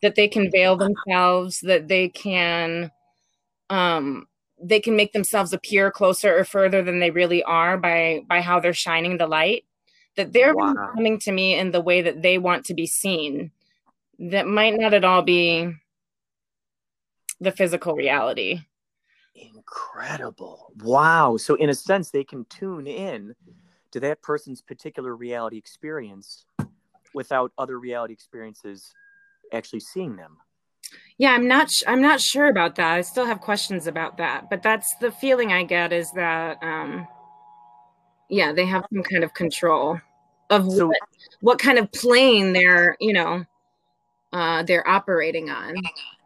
[0.01, 2.91] that they can veil themselves that they can
[3.69, 4.27] um
[4.63, 8.59] they can make themselves appear closer or further than they really are by by how
[8.59, 9.63] they're shining the light
[10.17, 10.91] that they're Wow.
[10.93, 13.51] coming to me in the way that they want to be seen
[14.19, 15.73] that might not at all be
[17.39, 18.59] the physical reality
[19.33, 20.73] Incredible.
[20.83, 21.37] Wow.
[21.37, 23.33] So, in a sense, they can tune in
[23.91, 26.45] to that person's particular reality experience
[27.13, 28.93] without other reality experiences
[29.53, 30.37] actually seeing them.
[31.17, 34.49] yeah i'm not sh- i'm not sure about that i still have questions about that
[34.49, 37.05] but that's the feeling i get is that um
[38.31, 39.99] yeah they have some kind of control
[40.49, 40.97] of So- what,
[41.41, 43.45] what kind of plane they're you know
[44.33, 45.75] uh they're operating on.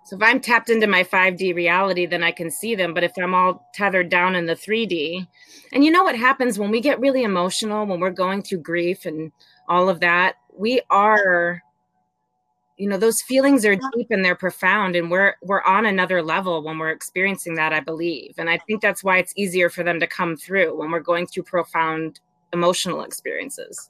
[0.05, 2.93] So if i'm tapped into my 5d reality then i can see them.
[2.93, 5.27] But if i'm all tethered down in the 3d
[5.73, 9.05] and you know what happens when we get really emotional when we're going through grief
[9.05, 9.31] and
[9.67, 11.61] all of that we are
[12.77, 16.63] you know those feelings are deep and they're profound and we're we're on another level
[16.63, 18.33] when we're experiencing that i believe.
[18.37, 21.27] And i think that's why it's easier for them to come through when we're going
[21.27, 22.19] through profound
[22.53, 23.89] emotional experiences.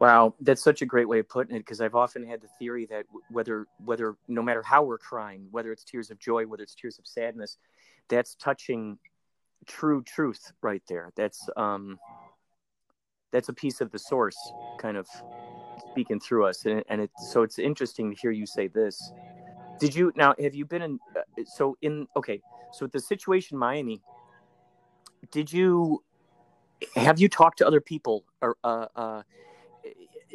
[0.00, 2.84] Wow, that's such a great way of putting it because I've often had the theory
[2.86, 6.74] that whether whether no matter how we're crying, whether it's tears of joy, whether it's
[6.74, 7.58] tears of sadness,
[8.08, 8.98] that's touching
[9.66, 11.12] true truth right there.
[11.16, 12.00] That's um
[13.34, 14.38] that's a piece of the source
[14.78, 15.08] kind of
[15.90, 19.12] speaking through us and, and so it's interesting to hear you say this.
[19.80, 22.40] Did you now have you been in uh, so in okay,
[22.72, 24.00] so the situation Miami
[25.32, 26.02] did you
[26.94, 29.22] have you talked to other people or uh uh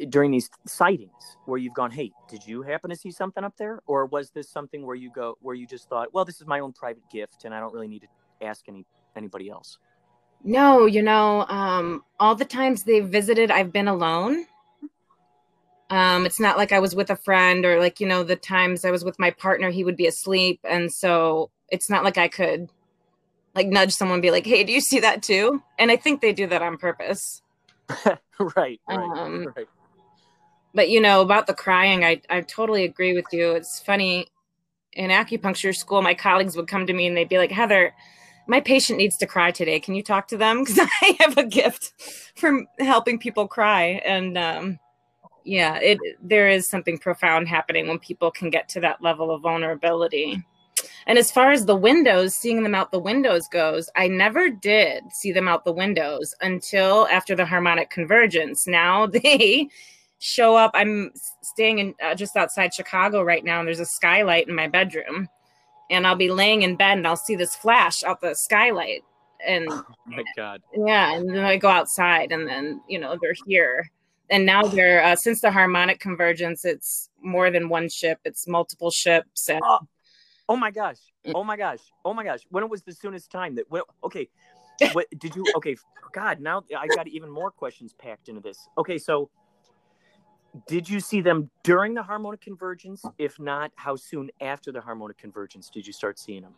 [0.08, 3.80] during these sightings where you've gone hey did you happen to see something up there
[3.86, 6.60] or was this something where you go where you just thought well this is my
[6.60, 8.86] own private gift and i don't really need to ask any
[9.16, 9.78] anybody else
[10.44, 14.46] no you know um all the times they've visited i've been alone.
[15.90, 18.84] Um it's not like i was with a friend or like you know the times
[18.84, 20.60] i was with my partner he would be asleep.
[20.64, 22.68] And so it's not like i could
[23.54, 25.62] like nudge someone and be like hey do you see that too?
[25.78, 27.42] And i think they do that on purpose.
[28.56, 29.68] Right right Um, right.
[30.72, 33.52] but you know about the crying i i totally agree with you.
[33.52, 34.28] It's funny
[34.94, 37.92] in acupuncture school my colleagues would come to me and they'd be like heather
[38.50, 39.78] my patient needs to cry today.
[39.78, 40.64] Can you talk to them?
[40.64, 41.92] Because i have a gift
[42.34, 44.02] for helping people cry.
[44.04, 44.78] And um
[45.44, 49.40] yeah it there is something profound happening when people can get to that level of
[49.40, 50.42] vulnerability.
[51.06, 55.04] And as far as the windows seeing them out the windows goes i never did
[55.12, 58.66] see them out the windows until after the harmonic convergence.
[58.66, 59.68] Now they
[60.18, 60.72] show up.
[60.74, 64.68] I'm staying in uh, just outside Chicago right now, and there's a skylight in my
[64.68, 65.28] bedroom,
[65.90, 69.02] and I'll be laying in bed and I'll see this flash out the skylight,
[69.46, 70.62] and oh my god.
[70.74, 73.90] yeah, and then I go outside, and then you know they're here,
[74.30, 78.90] and now they're uh, since the harmonic convergence, it's more than one ship, it's multiple
[78.90, 79.80] ships, and oh,
[80.48, 80.98] oh my gosh
[81.34, 82.40] oh my gosh oh my gosh.
[82.50, 84.28] When it was the soonest time that well, okay.
[84.92, 85.76] What did you okay
[86.12, 88.66] god now i got even more questions packed into this.
[88.78, 89.30] Okay so
[90.66, 95.16] did you see them during the harmonic convergence if not how soon after the harmonic
[95.18, 96.54] convergence did you start seeing them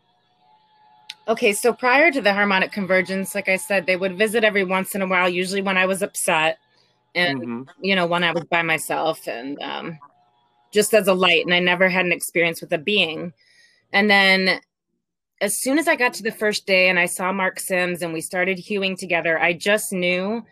[1.28, 4.96] Okay, so prior to the harmonic convergence, like I said, they would visit every once
[4.96, 6.59] in a while, usually when I was upset
[7.14, 7.68] and Mhm.
[7.81, 9.98] you know, when I was by myself and um
[10.72, 13.35] just as a light, and I never had an experience with a being.
[13.92, 14.61] And then
[15.40, 18.12] as soon as I got to the first day and I saw Mark Sims and
[18.12, 20.44] we started hewing together, I just knew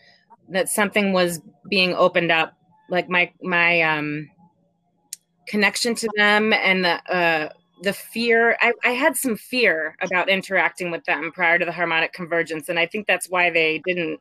[0.51, 2.55] that something was being opened up.
[2.91, 4.31] Like my my um
[5.47, 7.49] connection to them and the uh
[7.83, 8.59] the fear.
[8.61, 12.79] I, I had some fear about interacting with them prior to the harmonic convergence and
[12.79, 14.21] i think that's why they didn't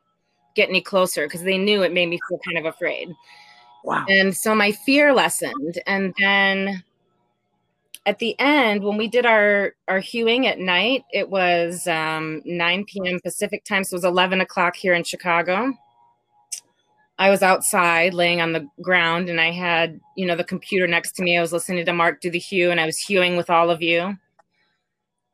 [0.54, 3.08] get any closer because they knew it made me feel kind of afraid.
[3.84, 4.04] Wow.
[4.08, 6.82] And so my fear lessened and then
[8.06, 12.84] at the end when we did our our hewing at night it was um, 9
[12.86, 15.72] p.m pacific time so it was 11 o'clock here in chicago
[17.20, 21.12] I was outside laying on the ground and I had, you know, the computer next
[21.16, 21.36] to me.
[21.36, 23.82] I was listening to Mark do the hew and I was hewing with all of
[23.82, 24.16] you.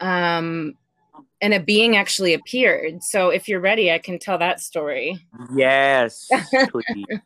[0.01, 0.75] Um,
[1.40, 3.05] and a being actually appeared.
[3.05, 5.25] So if you're ready, I can tell that story.
[5.55, 6.29] Yes,
[6.70, 7.20] please.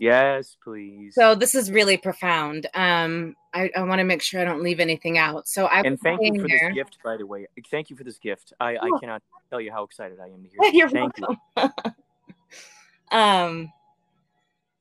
[0.00, 1.14] yes, please.
[1.14, 2.68] So this is really profound.
[2.72, 5.46] Um, I, I want to make sure I don't leave anything out.
[5.46, 6.70] So I and thank you for there.
[6.70, 7.46] this gift, by the way.
[7.70, 8.54] Thank you for this gift.
[8.60, 10.72] I, I cannot tell you how excited I am to hear.
[10.72, 11.92] You're thank welcome.
[13.12, 13.72] um,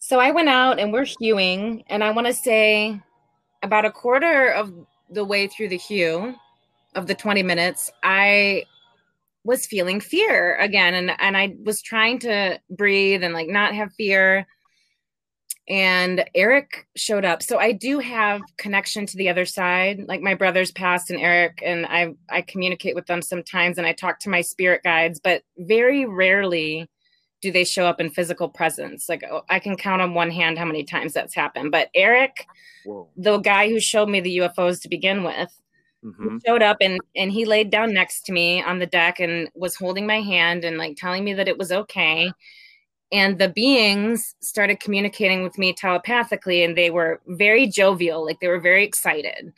[0.10, 3.00] so I went out and we're hewing, and I want to say
[3.62, 4.74] about a quarter of
[5.08, 6.34] the way through the hew
[6.96, 8.64] of the 20 minutes, I
[9.44, 13.94] was feeling fear again and and I was trying to breathe and like not have
[13.94, 14.48] fear
[15.70, 17.44] and Eric showed up.
[17.44, 20.06] So I do have connection to the other side.
[20.08, 23.94] Like my brother's passed and Eric and I I communicate with them sometimes and I
[23.94, 26.90] talk to my spirit guides, but very rarely
[27.42, 29.08] do they show up in physical presence.
[29.10, 31.72] Like oh, I can count on one hand how many times that's happened.
[31.72, 32.48] But Eric,
[32.86, 33.08] Whoa.
[33.16, 35.50] the guy who showed me the UFOs to begin with,
[36.04, 39.50] hmm showed up and and he laid down next to me on the deck and
[39.56, 42.32] was holding my hand and like telling me that it was okay
[43.12, 48.48] and the beings started communicating with me telepathically and they were very jovial like they
[48.48, 49.52] were very excited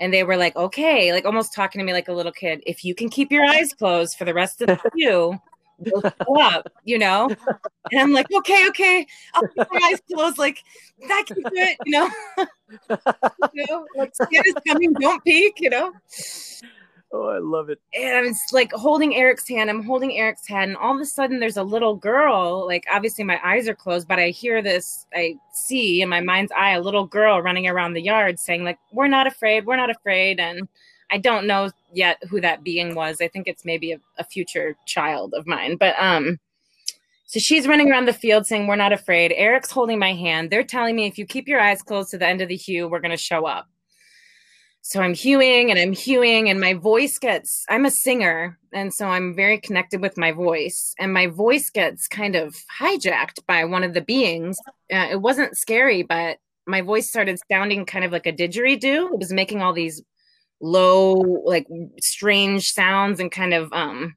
[0.00, 2.84] and they were like okay like almost talking to me like a little kid if
[2.84, 5.38] you can keep your eyes closed for the rest of the view
[6.36, 7.28] up you know
[7.90, 10.58] and i'm like okay okay i'll keep my eyes closed like
[11.08, 12.08] that can do it you know
[13.52, 15.92] you know like skin is coming don't peek you know
[17.14, 17.78] Oh, I love it.
[17.94, 19.68] and I'm like holding Eric's hand.
[19.68, 22.64] I'm holding Eric's hand, and all of a sudden there's a little girl.
[22.66, 25.06] Like obviously my eyes are closed, but I hear this.
[25.14, 28.78] I see in my mind's eye a little girl running around the yard saying like,
[28.92, 29.66] "We're not afraid.
[29.66, 30.66] We're not afraid." And
[31.12, 33.20] I don't know yet who that being was.
[33.20, 35.76] I think it's maybe a, a future child of mine.
[35.76, 36.38] But um,
[37.26, 40.50] so she's running around the field saying, "We're not afraid." Eric's holding my hand.
[40.50, 42.88] They're telling me if you keep your eyes closed to the end of the hue,
[42.88, 43.68] we're gonna show up
[44.84, 48.58] so I'm hewing and I'm hewing, and my voice gets, I'm a singer.
[48.72, 53.46] And so I'm very connected with my voice, and my voice gets kind of hijacked
[53.46, 54.58] by one of the beings.
[54.92, 59.12] Uh, it wasn't scary, but my voice started sounding kind of like a didgeridoo.
[59.12, 60.02] It was making all these
[60.62, 61.12] low,
[61.44, 61.66] like
[62.00, 64.16] strange sounds and kind of, um,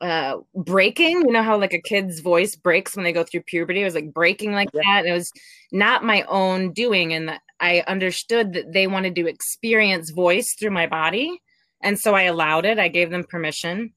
[0.00, 1.22] uh breaking.
[1.22, 3.80] You know how like a kid's voice breaks when they go through puberty?
[3.80, 4.82] It was like breaking like Yeah.
[4.84, 5.32] that it was
[5.72, 10.86] not my own doing and i understood that they wanted to experience voice through my
[10.86, 11.40] body
[11.82, 12.78] and so i allowed it.
[12.78, 13.94] I gave them permission.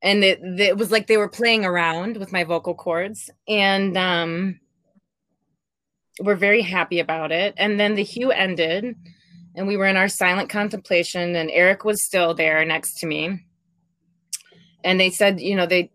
[0.00, 4.60] And it, it was like they were playing around with my vocal cords and um
[6.20, 7.54] we're very happy about it.
[7.56, 8.96] And then the hue ended
[9.58, 13.44] and we were in our silent contemplation and eric was still there next to me.
[14.84, 15.90] And they said you know they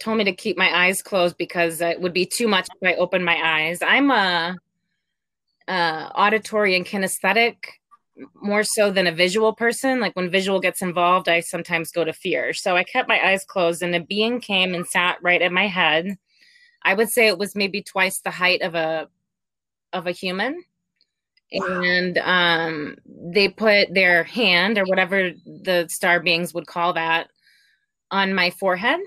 [0.00, 2.96] told me to keep my eyes closed because it would be too much if i
[2.96, 3.78] opened my eyes.
[3.82, 4.56] I'm a,
[5.68, 7.56] uh auditory and kinesthetic
[8.34, 10.00] more so than a visual person.
[10.00, 12.54] Like when visual gets involved i sometimes go to fear.
[12.54, 15.66] So i kept my eyes closed and a being came and sat right at my
[15.66, 16.16] head.
[16.82, 19.08] I would say it was maybe twice the height of a
[19.92, 20.64] of a human
[21.52, 27.28] and um they put their hand or whatever the star beings would call that
[28.10, 29.00] on my forehead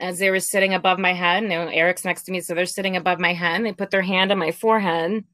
[0.00, 1.44] as they were sitting above my head.
[1.44, 3.64] You Eric's next to me, so they're sitting above my head.
[3.64, 5.24] They put their hand on my forehead,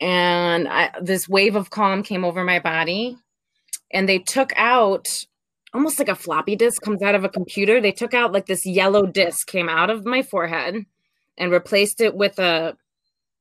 [0.00, 3.16] and I, this wave of calm came over my body.
[3.92, 5.06] And they took out
[5.72, 7.80] almost like a floppy disk comes out of a computer.
[7.80, 10.86] They took out like this yellow disk came out of my forehead
[11.36, 12.76] and replaced it with a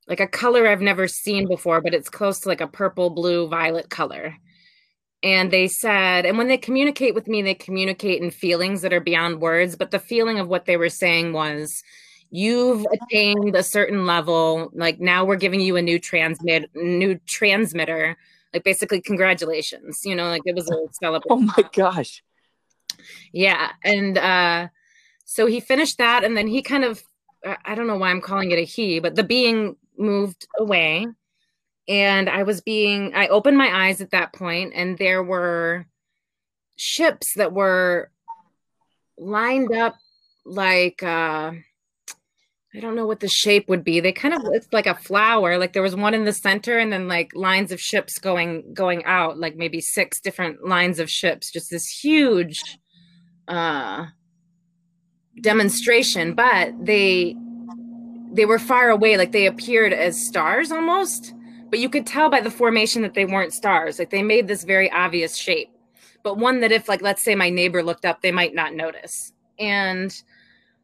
[0.08, 3.47] like a color I've never seen before, but it's close to like a purple, blue,
[3.47, 4.36] violet color
[5.24, 8.99] and they said and when they communicate with me they communicate in feelings that are
[8.99, 11.82] beyond words but the feeling of what they were saying was
[12.30, 18.18] you've attained a certain level like now we're giving you a new transmit new transmitter
[18.54, 22.22] like basically congratulations you know like it was a celebration Oh my gosh.
[23.32, 24.68] yeah and uh
[25.26, 27.01] so he finished that and then he kind of
[27.45, 31.08] I- i don't know why i'm calling it a he but the being moved away
[31.88, 35.86] and I was being, I opened my eyes at that point, and there were
[36.78, 38.10] ships that were
[39.18, 39.96] lined up
[40.46, 41.52] like, uh,
[42.76, 44.00] I don't know what the shape would be.
[44.00, 45.60] They kind of it's like a flower.
[45.60, 49.06] Like there was one in the center, and then like lines of ships going going
[49.06, 51.52] out, like maybe six different lines of ships.
[51.52, 52.60] Just this huge
[53.48, 54.08] uh,
[55.39, 56.34] demonstration.
[56.34, 57.36] But they
[58.34, 61.34] they were far away, like they appeared as stars almost.
[61.70, 63.98] But you could tell by the formation that they weren't stars.
[64.00, 65.70] Like they made this very obvious shape,
[66.24, 69.32] but one that if like let's say my neighbor looked up, they might not notice.
[69.60, 70.14] And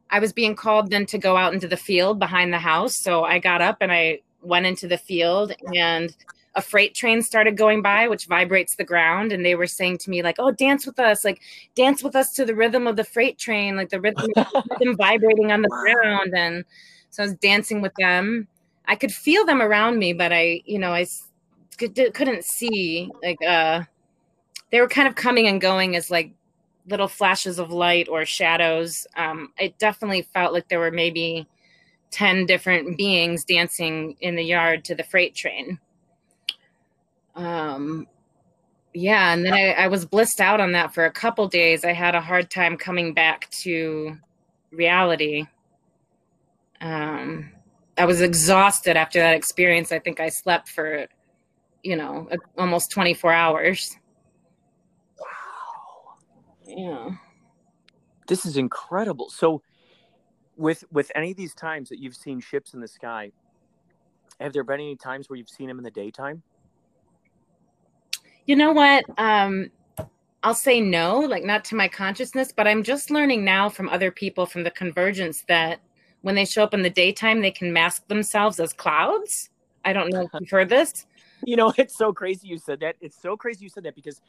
[0.09, 2.95] I was being called then to go out into the field behind the house.
[2.95, 6.15] So I got up and I went into the field and
[6.55, 10.09] a freight train started going by which vibrates the ground and they were saying to
[10.09, 11.41] me like oh dance with us like
[11.75, 14.27] dance with us to the rhythm of the freight train like the rhythm,
[14.71, 16.65] rhythm vibrating on the ground and
[17.09, 18.47] so i was dancing with them
[18.87, 21.05] i could feel them around me but i you know i
[21.77, 23.81] couldn't see like uh
[24.71, 26.31] they were kind of coming and going as like
[26.87, 29.07] little flashes of light or shadows.
[29.15, 31.47] Um, it definitely felt like there were maybe
[32.11, 35.79] 10 different beings dancing in the yard to the freight train.
[37.35, 38.07] Um,
[38.93, 41.85] yeah, and then I, I was blissed out on that for a couple days.
[41.85, 44.17] I had a hard time coming back to
[44.71, 45.45] reality.
[46.81, 47.51] Um,
[47.97, 49.91] I was exhausted after that experience.
[49.91, 51.05] I think I slept for,
[51.83, 53.97] you know, almost 24 hours.
[55.19, 56.15] Wow.
[56.65, 57.09] Yeah.
[58.27, 59.29] This is incredible.
[59.29, 59.61] So
[60.55, 63.31] with with any of these times that you've seen ships in the sky,
[64.39, 66.41] have there been any times where you've seen them in the daytime?
[68.45, 69.03] You know what?
[69.17, 69.71] Um
[70.41, 74.09] I'll say no, like not to my consciousness, but I'm just learning now from other
[74.09, 75.81] people from the convergence that
[76.21, 79.49] when they show up in the daytime, they can mask themselves as clouds.
[79.85, 81.05] I don't know if you've heard this.
[81.45, 82.95] You know, it's so crazy you said that.
[83.01, 84.21] It's so crazy you said that because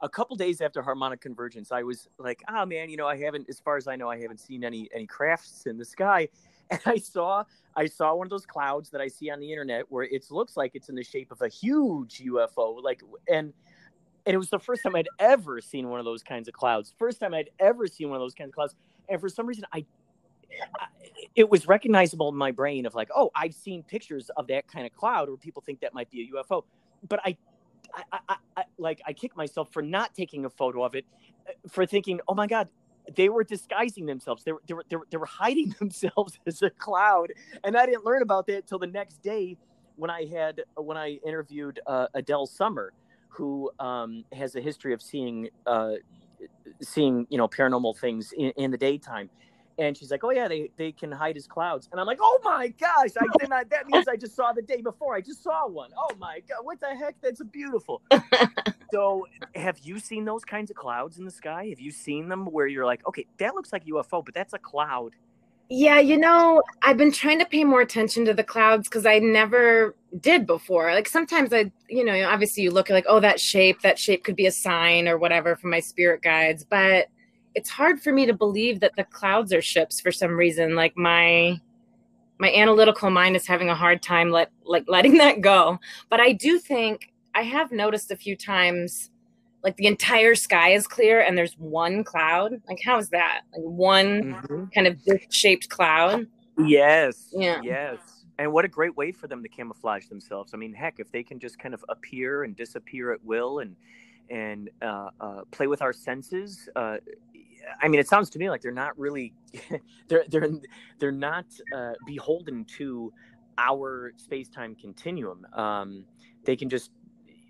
[0.00, 3.48] a couple days after harmonic convergence, I was like, oh man, you know, I haven't,
[3.48, 6.28] as far as I know, I haven't seen any any crafts in the sky.
[6.70, 7.44] And I saw
[7.76, 10.54] I saw one of those clouds that I see on the internet where it looks
[10.54, 12.82] like it's in the shape of a huge UFO.
[12.82, 13.54] Like and
[14.26, 16.92] and it was the first time I'd ever seen one of those kinds of clouds.
[16.98, 18.74] First time I'd ever seen one of those kinds of clouds.
[19.08, 19.86] And for some reason I
[21.34, 24.86] it was recognizable in my brain of like, oh, I've seen pictures of that kind
[24.86, 26.64] of cloud where people think that might be a UFO,
[27.08, 27.36] but I
[27.94, 31.06] I, I, I, like I kick myself for not taking a photo of it,
[31.48, 32.68] uh, for thinking, oh my god,
[33.16, 34.44] they were disguising themselves.
[34.44, 37.32] They were, they were, they were, they were hiding themselves as a cloud,
[37.64, 39.56] and I didn't learn about that till the next day
[39.96, 42.92] when I had when I interviewed uh, Adele Summer,
[43.28, 45.94] who um, has a history of seeing uh,
[46.80, 49.30] seeing you know paranormal things in, in the daytime
[49.78, 52.40] and she's like, "Oh yeah, they, they can hide as clouds." And I'm like, "Oh
[52.44, 53.10] my gosh!
[53.20, 53.70] I did not.
[53.70, 55.14] That means I just saw the day before.
[55.14, 55.90] I just saw one.
[55.96, 56.64] Oh my god!
[56.64, 57.16] What the heck?
[57.22, 58.02] That's beautiful."
[58.92, 61.66] so, have you seen those kinds of clouds in the sky?
[61.68, 64.58] Have you seen them where you're like, "Okay, that looks like UFO, but that's a
[64.58, 65.14] cloud."
[65.70, 69.18] Yeah, you know, I've been trying to pay more attention to the clouds because I
[69.18, 70.94] never did before.
[70.94, 74.24] Like sometimes I, you know, obviously you look at like, oh, that shape, that shape
[74.24, 77.08] could be a sign or whatever from my spirit guides, but
[77.58, 80.76] it's hard for me to believe that the clouds are ships for some reason.
[80.76, 81.60] Like my
[82.38, 85.80] my analytical mind is having a hard time let like letting that go.
[86.08, 89.10] But I do think I have noticed a few times
[89.64, 92.62] like the entire sky is clear and there's one cloud.
[92.68, 93.40] Like how is that?
[93.52, 94.64] Like one mm-hmm.
[94.66, 94.96] kind of
[95.30, 96.28] shaped cloud.
[96.58, 97.30] Yes.
[97.32, 97.60] Yeah.
[97.64, 97.98] Yes.
[98.38, 100.54] And what a great way for them to camouflage themselves.
[100.54, 103.74] I mean, heck, if they can just kind of appear and disappear at will and
[104.30, 106.98] and uh, uh, play with our senses, uh,
[107.80, 109.34] I mean, it sounds to me like they're not really
[110.08, 110.50] they're they're
[110.98, 113.12] they're not uh, beholden to
[113.58, 115.46] our space time continuum.
[115.52, 116.04] Um,
[116.44, 116.92] they can just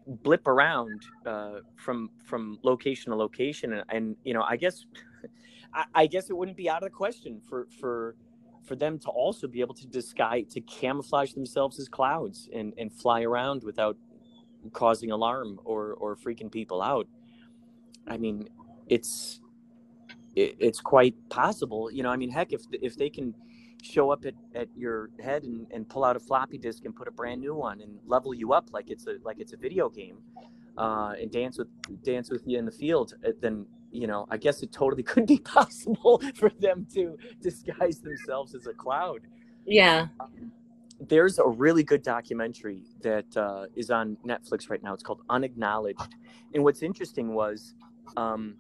[0.06, 4.86] blip around uh, from from location to location, and, and you know, I guess
[5.74, 8.16] I, I, guess it wouldn't be out of the question for for
[8.64, 12.92] for them to also be able to disguise to camouflage themselves as clouds and and
[12.92, 13.96] fly around without
[14.72, 17.06] causing alarm or or freaking people out.
[18.06, 18.48] I mean,
[18.86, 19.40] it's
[20.38, 21.90] it, it's quite possible.
[21.90, 23.34] You know, I mean, heck, if if they can
[23.82, 27.06] show up at, at your head and, and pull out a floppy disk and put
[27.06, 29.88] a brand new one and level you up like it's a like it's a video
[29.88, 30.18] game
[30.76, 31.68] uh, and dance with
[32.02, 35.26] dance with you in the field, uh, then you know I guess it totally could
[35.26, 39.22] be possible for them to disguise themselves as a cloud.
[39.66, 40.06] Yeah.
[40.20, 40.52] Um,
[41.00, 44.94] there's a really good documentary that uh, is on Netflix right now.
[44.94, 46.14] It's called Unacknowledged,
[46.54, 47.74] and what's interesting was
[48.16, 48.56] um,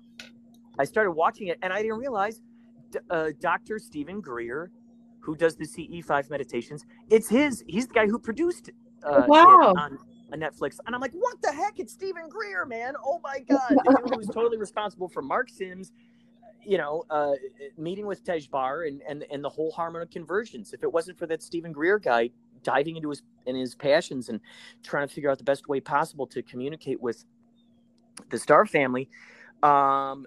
[0.78, 2.40] I started watching it and I didn't realize
[3.10, 3.78] uh, Dr.
[3.78, 4.70] Steven Greer,
[5.20, 7.64] who does the CE5 meditations, it's his.
[7.66, 8.70] He's the guy who produced
[9.04, 9.74] uh, wow.
[9.76, 9.98] on,
[10.32, 11.78] on Netflix, and I'm like, what the heck?
[11.78, 12.94] It's Steven Greer, man!
[13.04, 15.92] Oh my god, the dude who was totally responsible for Mark Sims,
[16.64, 17.32] you know, uh,
[17.76, 20.72] meeting with Tej Bar and, and and the whole harmonic convergence.
[20.72, 22.30] If it wasn't for that Steven Greer guy
[22.62, 24.40] diving into his in his passions and
[24.82, 27.24] trying to figure out the best way possible to communicate with
[28.30, 29.08] the Star family,
[29.62, 30.26] um,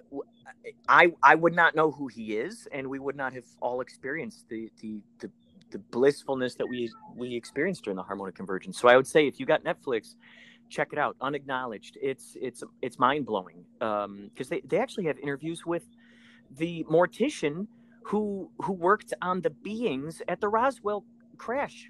[0.88, 4.48] I I would not know who he is, and we would not have all experienced
[4.48, 5.30] the the the,
[5.70, 8.78] the blissfulness that we we experienced during the harmonic convergence.
[8.78, 10.14] So I would say if you got Netflix,
[10.68, 11.16] check it out.
[11.20, 11.98] Unacknowledged.
[12.00, 15.84] It's it's it's mind blowing because um, they they actually have interviews with
[16.56, 17.66] the mortician
[18.04, 21.04] who who worked on the beings at the Roswell
[21.38, 21.88] crash.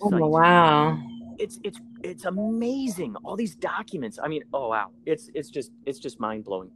[0.00, 0.98] Oh wow!
[1.38, 3.14] It's it's it's amazing.
[3.24, 4.18] All these documents.
[4.22, 4.90] I mean, oh wow!
[5.06, 6.70] It's it's just it's just mind blowing.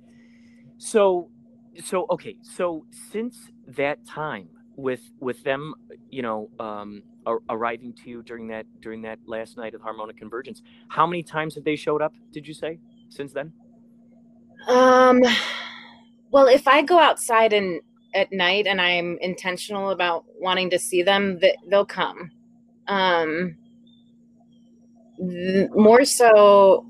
[0.78, 1.30] So
[1.84, 2.36] so okay.
[2.42, 5.74] So since that time with with them,
[6.10, 7.02] you know, um,
[7.48, 11.54] arriving to you during that during that last night of harmonic convergence, how many times
[11.54, 12.12] have they showed up?
[12.32, 13.52] Did you say since then?
[14.68, 15.22] Um.
[16.30, 17.80] Well, if I go outside and
[18.14, 22.30] at night and I'm intentional about wanting to see them, that they'll come.
[22.88, 23.56] Um,
[25.18, 26.86] more so,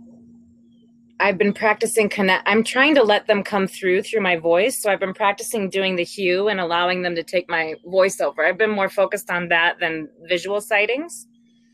[1.18, 2.46] I've been practicing connect.
[2.46, 4.78] I'm trying to let them come through through my voice.
[4.78, 8.44] So I've been practicing doing the hue and allowing them to take my voice over.
[8.44, 11.26] I've been more focused on that than visual sightings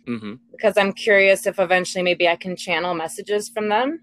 [0.07, 0.35] mm-hmm.
[0.53, 4.01] because I'm curious if eventually maybe I can channel messages from them.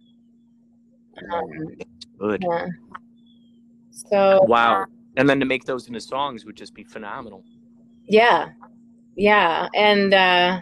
[1.32, 1.78] Um,
[2.18, 2.44] Good.
[2.48, 2.68] Yeah.
[3.92, 4.86] So wow,
[5.18, 7.44] and then to make those into songs would just be phenomenal.
[8.06, 8.50] Yeah,
[9.16, 10.62] yeah, and uh,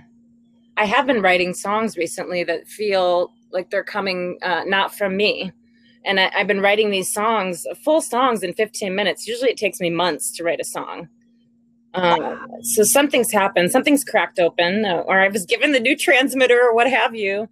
[0.76, 5.52] I have been writing songs recently that feel like they're coming uh, not from me.
[6.06, 9.28] And I, have been writing these songs, full songs, in 15 minutes.
[9.28, 11.10] Usually, it takes me months to write a song.
[11.94, 16.62] Um, so something's happened, something's cracked open, uh, or I was given the new transmitter,
[16.62, 17.48] or what have you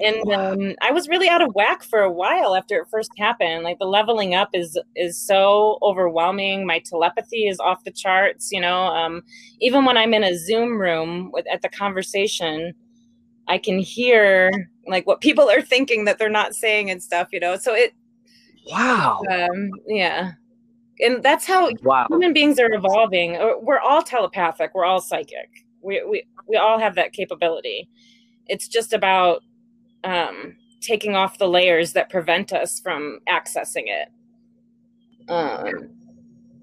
[0.00, 3.62] and um, I was really out of whack for a while after it first happened.
[3.62, 6.66] Like the leveling up is is so overwhelming.
[6.66, 8.50] My telepathy is off the charts.
[8.50, 9.22] You know, um,
[9.60, 12.74] even when I'm in a Zoom room with, at the conversation,
[13.46, 14.50] I can hear
[14.86, 17.28] like what people are thinking that they're not saying and stuff.
[17.32, 17.94] You know, so it.
[18.70, 19.20] Wow.
[19.30, 20.32] Um, yeah,
[21.00, 22.06] and that's how wow.
[22.08, 23.36] human beings are evolving.
[23.36, 24.74] Uh, we're all telepathic.
[24.74, 25.50] We're all psychic.
[25.82, 27.88] We we we all have that capability.
[28.46, 29.42] It's just about
[30.04, 34.08] um, taking off the layers that prevent us from accessing it.
[35.28, 35.90] Um,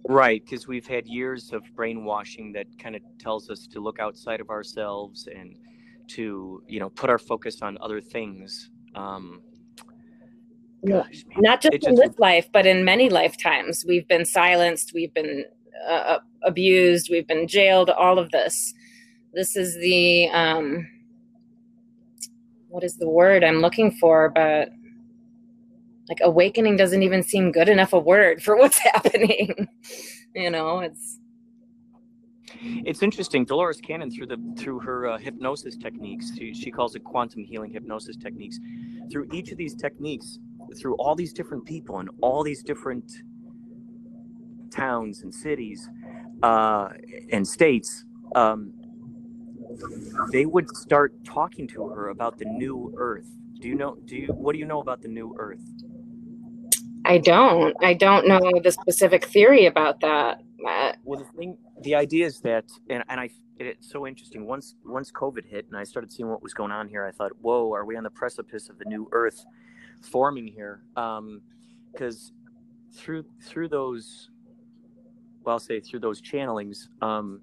[0.08, 4.40] right, because we've had years of brainwashing that kind of tells us to look outside
[4.40, 5.56] of ourselves and
[6.10, 8.70] to you know put our focus on other things.
[8.96, 9.42] Um,
[10.88, 15.14] gosh, not just, just in this life, but in many lifetimes, we've been silenced, we've
[15.14, 15.46] been
[15.88, 17.90] uh, abused, we've been jailed.
[17.90, 18.74] All of this.
[19.34, 20.88] This is the um,
[22.68, 24.70] what is the word I'm looking for, but
[26.10, 29.68] like awakening doesn't even seem good enough a word for what's happening.
[30.36, 31.20] you know, it's
[32.62, 33.46] it's interesting.
[33.46, 37.72] Dolores Cannon, through the through her uh, hypnosis techniques, she, she calls it quantum healing
[37.72, 38.60] hypnosis techniques.
[39.12, 40.40] Through each of these techniques,
[40.80, 43.12] through all these different people and all these different
[44.72, 45.90] towns and cities
[46.44, 46.90] uh,
[47.32, 48.74] and states, um,
[50.32, 53.30] they would start talking to her about the new earth.
[53.60, 55.62] Do you know do you what do you know about the new earth?
[57.06, 57.76] I don't.
[57.84, 60.42] I don't know the specific theory about that.
[60.64, 64.46] Well, the thing, the idea is that, and, and I, it's so interesting.
[64.46, 67.32] Once once COVID hit, and I started seeing what was going on here, I thought,
[67.42, 69.46] "Whoa, are we on the precipice of the new Earth
[70.02, 74.30] forming here?" Because um, through through those,
[75.44, 77.42] well, I'll say through those channelings, um,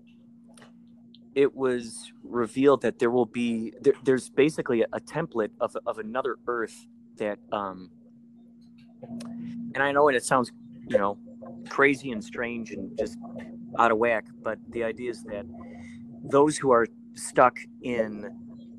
[1.35, 5.99] it was revealed that there will be there, there's basically a, a, template of, of
[5.99, 7.91] another earth that um
[9.03, 10.51] and i know it sounds
[10.89, 11.17] you know
[11.69, 13.17] crazy and strange and just
[13.79, 15.45] out of whack but the idea is that
[16.25, 18.29] those who are stuck in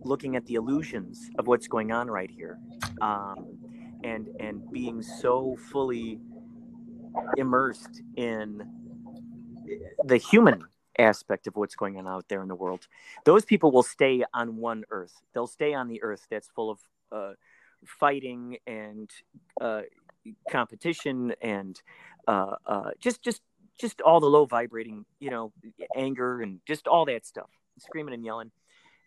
[0.02, 2.60] looking at the illusions of what's going on right here
[3.02, 3.58] um,
[4.04, 6.20] and and being so fully
[7.38, 8.64] immersed in
[10.06, 10.64] the human
[10.98, 12.88] aspect of what's going on out there in the world.
[13.26, 15.22] Those people will stay on one earth.
[15.34, 16.80] They'll stay on the earth that's full of
[17.12, 17.34] uh,
[17.86, 19.10] fighting and
[19.62, 19.84] uh,
[20.52, 21.82] competition and
[22.30, 23.42] uh, uh just just
[23.80, 25.52] just all the low vibrating, you know,
[25.96, 27.50] anger and just all that stuff,
[27.80, 28.52] screaming and yelling.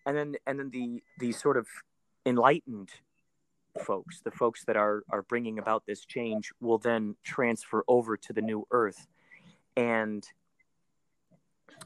[0.06, 1.66] And then and then the the sort of
[2.26, 2.90] enlightened
[3.84, 8.32] folks, the folks that are are bringing about this change, will then transfer over to
[8.32, 9.06] the new earth
[9.76, 10.26] and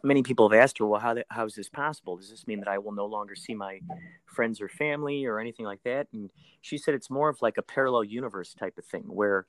[0.02, 2.16] many people have asked her, well, how, how is this possible?
[2.16, 3.80] Does this mean that I will no longer see my
[4.26, 6.08] friends or family or anything like that?
[6.12, 6.30] And
[6.60, 9.46] she said it's more of like a parallel universe type of thing where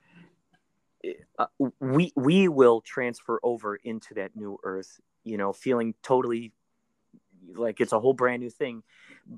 [1.38, 1.46] uh,
[1.80, 6.52] we we will transfer over into that new earth, you know, feeling totally
[7.56, 8.84] like it's a whole brand new thing,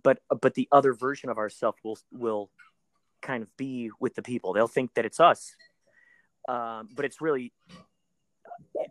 [0.04, 2.50] but but the other version of ourselves will will
[3.22, 4.54] kind of be with the people.
[4.54, 5.56] They'll think that it's us,
[6.48, 7.54] um, but it's really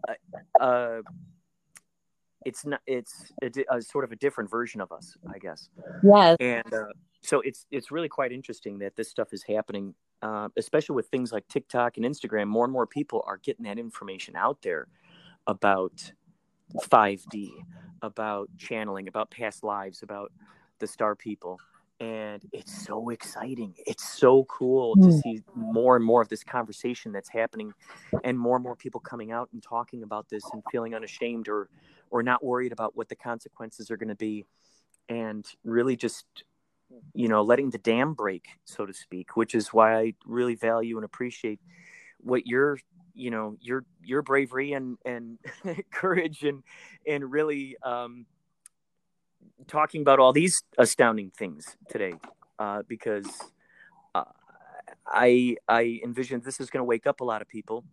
[0.08, 1.02] uh, uh,
[2.44, 5.68] it's not it's a, a, sort of a different version of us i guess.
[6.02, 6.36] Yes.
[6.40, 6.92] And uh,
[7.22, 11.32] so it's it's really quite interesting that this stuff is happening uh, especially with things
[11.32, 14.88] like tiktok and instagram more and more people are getting that information out there
[15.46, 16.12] about
[16.76, 17.50] 5d
[18.02, 20.32] about channeling about past lives about
[20.78, 21.58] the star people.
[22.00, 23.74] And it's so exciting.
[23.84, 25.18] It's so cool to hmm.
[25.18, 27.72] see more and more of this conversation that's happening
[28.22, 31.68] and more and more people coming out and talking about this and feeling unashamed or
[32.10, 34.44] or not worried about what the consequences are going to be.
[35.08, 36.26] And really just
[37.14, 40.96] you know letting the dam break so to speak which is why i really value
[40.96, 41.60] and appreciate
[42.18, 42.78] what your
[43.14, 45.38] you know your your bravery and and
[45.90, 46.62] courage and
[47.06, 48.26] and really um
[49.66, 52.14] talking about all these astounding things today
[52.58, 53.26] uh because
[54.14, 54.24] uh,
[55.06, 57.84] i i envision this is going to wake up a lot of people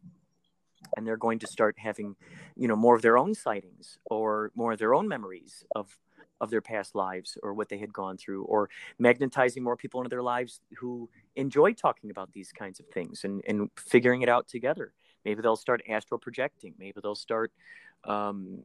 [0.96, 2.16] and they're going to start having
[2.56, 5.98] you know more of their own sightings or more of their own memories of
[6.42, 8.70] of their past lives or what they had gone through or
[9.00, 13.42] magnetizing more people into their lives who enjoy talking about these kinds of things and,
[13.48, 14.94] and figuring it out together.
[15.24, 16.74] Maybe they'll start astral projecting.
[16.78, 17.52] Maybe they'll start
[18.04, 18.60] um,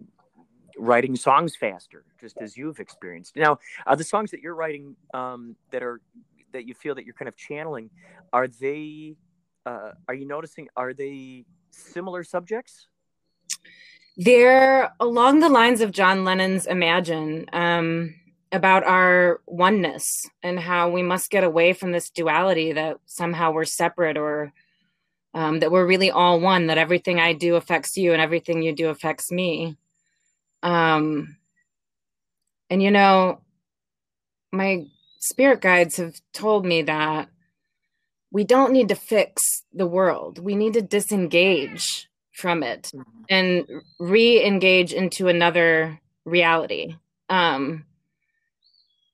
[0.78, 3.36] writing songs faster just as you've experienced.
[3.36, 6.00] Now are the songs that you're writing um, that are
[6.52, 7.90] that you feel that you're kind of channeling
[8.32, 9.16] are they
[9.66, 12.88] uh, are you noticing are they similar subjects?
[14.16, 18.14] They're along the lines of John Lennon's Imagine um,
[18.52, 23.64] about our oneness and how we must get away from this duality that somehow we're
[23.64, 24.52] separate or
[25.32, 28.74] um, that we're really all one, that everything I do affects you and everything you
[28.74, 29.76] do affects me.
[30.62, 31.36] Um,
[32.68, 33.40] and, you know,
[34.52, 34.86] my
[35.20, 37.28] spirit guides have told me that
[38.32, 40.38] we don't need to fix the world.
[40.40, 42.08] We need to disengage
[42.40, 43.22] from it mm-hmm.
[43.28, 43.66] and
[43.98, 46.96] re-engage into another reality.
[47.28, 47.84] Um,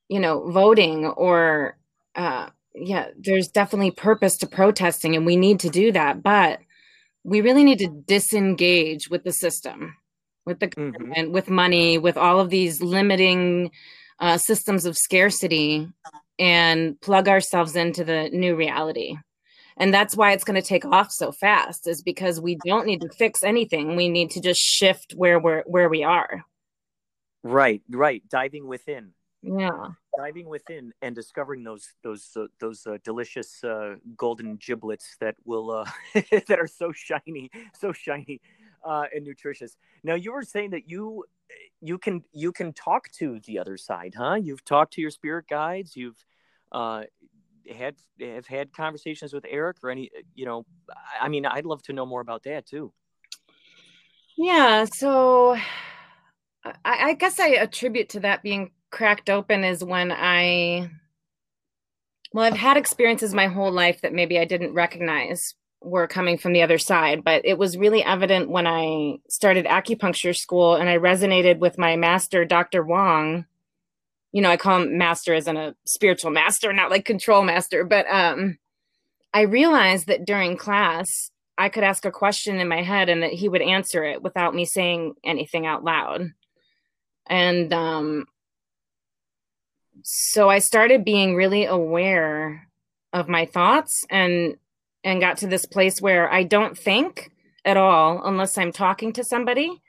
[0.08, 1.76] you know, voting or
[2.14, 6.22] uh, yeah, there's definitely purpose to protesting, and we need to do that.
[6.22, 6.60] But
[7.24, 9.96] we really need to disengage with the system,
[10.44, 10.92] with the mm-hmm.
[10.92, 13.70] government, with money, with all of these limiting
[14.20, 15.88] uh, systems of scarcity
[16.38, 19.16] and plug ourselves into the new reality.
[19.78, 23.02] And that's why it's going to take off so fast is because we don't need
[23.02, 23.94] to fix anything.
[23.94, 26.44] We need to just shift where we're where we are.
[27.42, 28.22] Right, right.
[28.28, 29.12] Diving within.
[29.42, 29.88] Yeah.
[30.16, 35.70] Diving within and discovering those those uh, those uh, delicious uh, golden giblets that will
[35.70, 38.40] uh, that are so shiny, so shiny
[38.84, 39.76] uh, and nutritious.
[40.02, 41.24] Now you were saying that you
[41.80, 44.34] you can you can talk to the other side, huh?
[44.34, 45.96] You've talked to your spirit guides.
[45.96, 46.24] You've
[46.72, 47.04] uh,
[47.74, 50.10] had have had conversations with Eric or any.
[50.34, 50.66] You know,
[51.20, 52.92] I mean, I'd love to know more about that too.
[54.36, 54.84] Yeah.
[54.84, 55.56] So,
[56.64, 60.90] I, I guess I attribute to that being cracked open is when I.
[62.32, 66.52] Well, I've had experiences my whole life that maybe I didn't recognize were coming from
[66.52, 70.98] the other side, but it was really evident when I started acupuncture school and I
[70.98, 72.82] resonated with my master, Dr.
[72.82, 73.46] Wong.
[74.36, 77.84] You know, I call him master as in a spiritual master, not like control master,
[77.84, 78.58] but um
[79.32, 83.32] I realized that during class I could ask a question in my head and that
[83.32, 86.32] he would answer it without me saying anything out loud.
[87.26, 88.26] And um
[90.02, 92.68] so I started being really aware
[93.14, 94.58] of my thoughts and
[95.02, 97.30] and got to this place where I don't think
[97.64, 99.80] at all unless I'm talking to somebody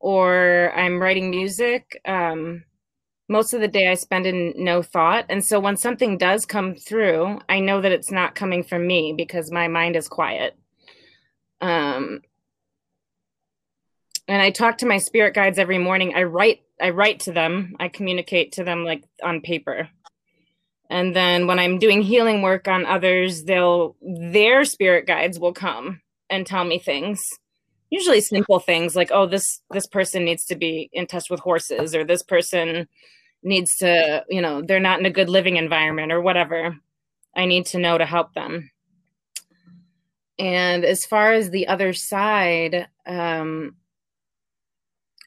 [0.00, 2.00] or I'm writing music.
[2.04, 2.64] Um,
[3.32, 5.26] most of the day I spend in no thought.
[5.28, 9.14] And so when something does come through, I know that it's not coming from me
[9.16, 10.56] because my mind is quiet.
[11.60, 12.20] Um,
[14.28, 16.14] and I talk to my spirit guides every morning.
[16.14, 17.76] I write I write to them.
[17.80, 19.88] I communicate to them like on paper
[20.92, 26.00] and then when i'm doing healing work on others they'll their spirit guides will come
[26.30, 27.20] and tell me things
[27.90, 31.94] usually simple things like oh this this person needs to be in touch with horses
[31.94, 32.86] or this person
[33.42, 36.76] needs to you know they're not in a good living environment or whatever
[37.36, 38.70] i need to know to help them
[40.38, 43.74] and as far as the other side um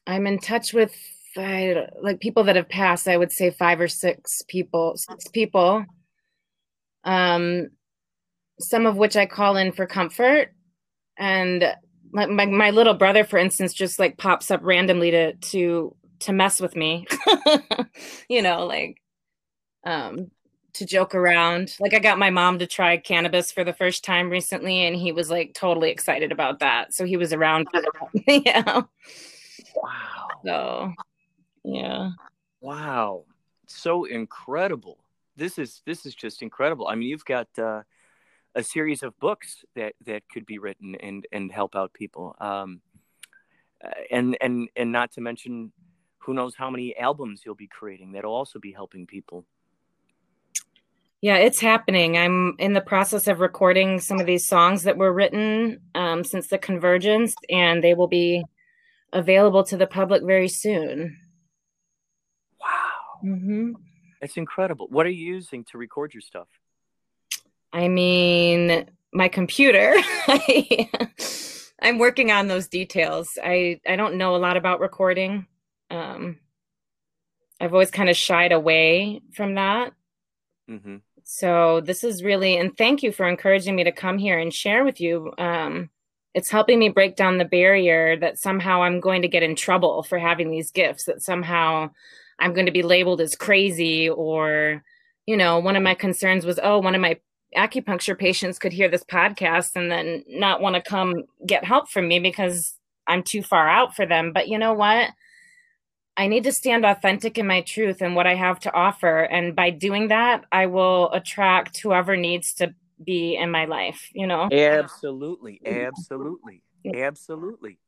[0.07, 0.93] I'm in touch with
[1.37, 3.07] I, like people that have passed.
[3.07, 5.85] I would say five or six people, six people.
[7.03, 7.69] Um,
[8.59, 10.53] some of which I call in for comfort,
[11.17, 11.75] and
[12.11, 16.33] my, my, my little brother, for instance, just like pops up randomly to to to
[16.33, 17.07] mess with me.
[18.29, 19.01] you know, like
[19.83, 20.31] um
[20.75, 21.75] to joke around.
[21.79, 25.11] Like I got my mom to try cannabis for the first time recently, and he
[25.11, 26.93] was like totally excited about that.
[26.93, 27.67] So he was around.
[28.27, 28.81] yeah.
[29.75, 30.27] Wow.
[30.43, 30.93] So,
[31.63, 32.11] yeah.
[32.61, 33.23] Wow.
[33.67, 34.99] So incredible.
[35.35, 36.87] This is this is just incredible.
[36.87, 37.83] I mean, you've got uh,
[38.53, 42.35] a series of books that that could be written and and help out people.
[42.39, 42.81] Um,
[44.11, 45.71] and and and not to mention,
[46.25, 49.45] who knows how many albums you'll be creating that'll also be helping people.
[51.21, 52.17] Yeah, it's happening.
[52.17, 56.47] I'm in the process of recording some of these songs that were written um, since
[56.47, 58.43] the convergence, and they will be
[59.13, 61.17] available to the public very soon.
[62.59, 63.29] Wow.
[63.29, 63.71] Mm-hmm.
[64.21, 64.87] That's incredible.
[64.89, 66.47] What are you using to record your stuff?
[67.71, 69.95] I mean, my computer.
[71.81, 73.37] I'm working on those details.
[73.43, 75.47] I, I don't know a lot about recording.
[75.95, 76.39] Um,
[77.59, 79.93] I've always kind of shied away from that.
[80.69, 80.97] Mm-hmm.
[81.23, 84.83] So this is really, and thank you for encouraging me to come here and share
[84.83, 85.33] with you.
[85.37, 85.89] Um,
[86.33, 90.03] it's helping me break down the barrier that somehow I'm going to get in trouble
[90.03, 91.91] for having these gifts, that somehow
[92.39, 94.83] I'm going to be labeled as crazy or,
[95.25, 97.19] you know, one of my concerns was, oh, one of my
[97.55, 102.07] acupuncture patients could hear this podcast and then not want to come get help from
[102.07, 102.75] me because
[103.07, 104.33] I'm too far out for them.
[104.33, 105.09] But you know what?
[106.17, 109.23] I need to stand authentic in my truth and what I have to offer.
[109.23, 114.27] And by doing that, I will attract whoever needs to be in my life you
[114.27, 114.49] know?
[114.51, 115.61] Absolutely.
[115.65, 116.61] Absolutely.
[116.93, 117.79] Absolutely.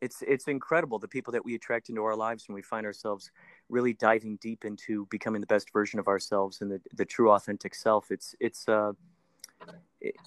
[0.00, 3.30] It's it's incredible the people that we attract into our lives when we find ourselves
[3.70, 7.74] really diving deep into becoming the best version of ourselves and the, the true authentic
[7.74, 8.10] self.
[8.10, 8.92] It's it's uh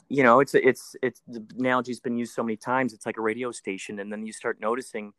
[0.09, 2.91] you know it's it's it's the analogy's been used so many times.
[2.93, 5.13] It's like a radio station and then you start noticing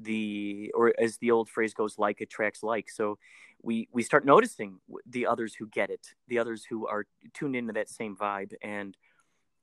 [0.00, 2.90] the or as the old phrase goes like attracts like.
[2.90, 3.18] So
[3.62, 7.72] we we start noticing the others who get it the others who are tuned into
[7.74, 8.52] that same vibe.
[8.62, 8.96] And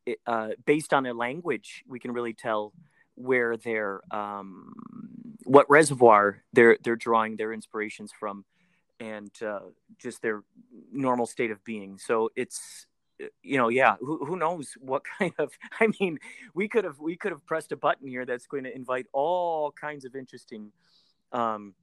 [0.06, 2.74] it, uh, based on their language we can really tell
[3.16, 4.74] where their um,
[5.44, 8.46] what reservoir they're they're drawing their inspirations from
[9.00, 9.60] and uh,
[9.98, 10.44] just their
[10.92, 11.98] normal state of being.
[11.98, 12.88] So it's
[13.42, 16.20] you know, yeah, who, who knows what kind of, I mean,
[16.54, 19.72] we could have, we could have pressed a button here that's going to invite all
[19.72, 20.72] kinds of interesting,
[21.32, 21.74] um,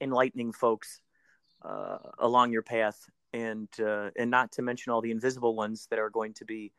[0.00, 1.00] enlightening folks,
[1.62, 5.98] uh, along your path and, uh, and not to mention all the invisible ones that
[5.98, 6.72] are going to be,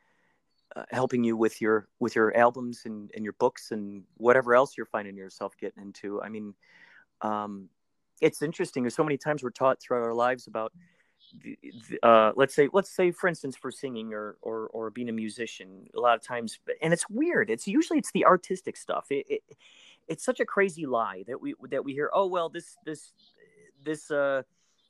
[0.76, 4.78] uh, helping you with your with your albums and, and your books and whatever else
[4.78, 6.22] you're finding yourself getting into.
[6.22, 6.54] I mean,
[7.22, 7.70] um,
[8.22, 8.84] it's interesting.
[8.84, 10.72] There's so many times we're taught throughout our lives about
[12.04, 15.88] uh, let's say let's say for instance for singing or, or or being a musician
[15.96, 19.42] a lot of times and it's weird it's usually it's the artistic stuff it, it,
[20.08, 23.14] it's such a crazy lie that we that we hear oh well this this
[23.84, 24.42] this uh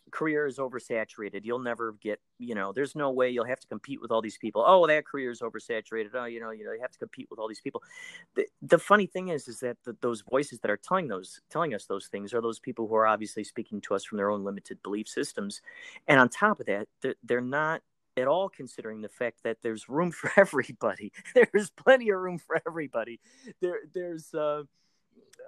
[0.09, 1.41] career is oversaturated.
[1.43, 4.37] You'll never get, you know, there's no way you'll have to compete with all these
[4.37, 4.63] people.
[4.65, 6.09] Oh, that career is oversaturated.
[6.13, 7.83] Oh, you know, you know, you have to compete with all these people.
[8.35, 11.73] The, the funny thing is, is that the, those voices that are telling those, telling
[11.73, 14.43] us those things are those people who are obviously speaking to us from their own
[14.43, 15.61] limited belief systems.
[16.07, 17.81] And on top of that, they're, they're not
[18.17, 21.11] at all considering the fact that there's room for everybody.
[21.33, 23.19] there's plenty of room for everybody.
[23.61, 24.63] There, there's, uh,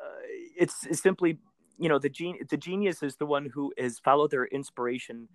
[0.01, 0.22] uh,
[0.57, 1.38] it's, it's simply
[1.78, 5.28] you know the gen- the genius is the one who has followed their inspiration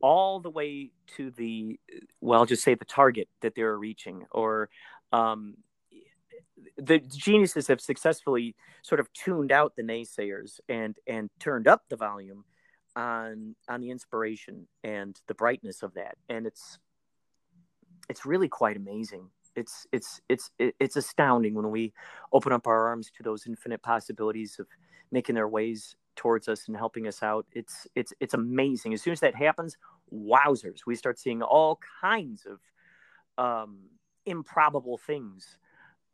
[0.00, 1.78] all the way to the
[2.20, 4.68] well just say the target that they're reaching or
[5.12, 5.56] um,
[6.76, 11.96] the geniuses have successfully sort of tuned out the naysayers and and turned up the
[11.96, 12.44] volume
[12.94, 16.16] on on the inspiration and the brightness of that.
[16.28, 16.78] And it's
[18.08, 19.28] it's really quite amazing.
[19.54, 21.92] It's it's it's it's astounding when we
[22.32, 24.66] open up our arms to those infinite possibilities of
[25.10, 27.46] making their ways towards us and helping us out.
[27.52, 28.94] It's it's it's amazing.
[28.94, 29.76] As soon as that happens,
[30.12, 32.58] wowzers, we start seeing all kinds of
[33.38, 33.78] um,
[34.24, 35.58] improbable things,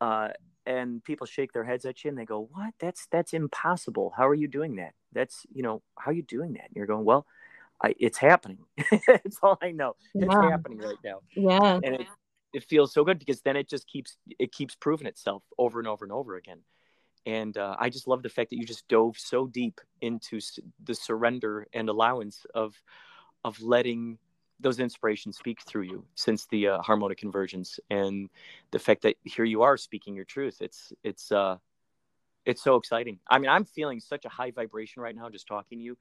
[0.00, 0.28] uh,
[0.66, 2.74] and people shake their heads at you and they go, "What?
[2.78, 4.12] That's that's impossible.
[4.16, 4.92] How are you doing that?
[5.12, 7.26] That's you know how are you doing that?" And you're going, "Well."
[7.84, 8.58] I, it's happening.
[8.76, 9.96] it's all I know.
[10.14, 11.18] It's happening right now.
[11.34, 11.80] Yeah.
[11.82, 12.06] And it,
[12.52, 15.88] it feels so good because then it just keeps it keeps proving itself over and
[15.88, 16.60] over and over again
[17.26, 20.40] and uh, I just love the fact that you just dove so deep into
[20.84, 22.74] the surrender and allowance of
[23.44, 24.18] of letting
[24.60, 28.30] those inspirations speak through you since the uh, harmonic convergence and
[28.70, 31.56] the fact that here you are speaking your truth it's it's uh
[32.44, 33.18] it's so exciting.
[33.28, 35.96] I mean, I'm feeling such a high vibration right now just talking to you.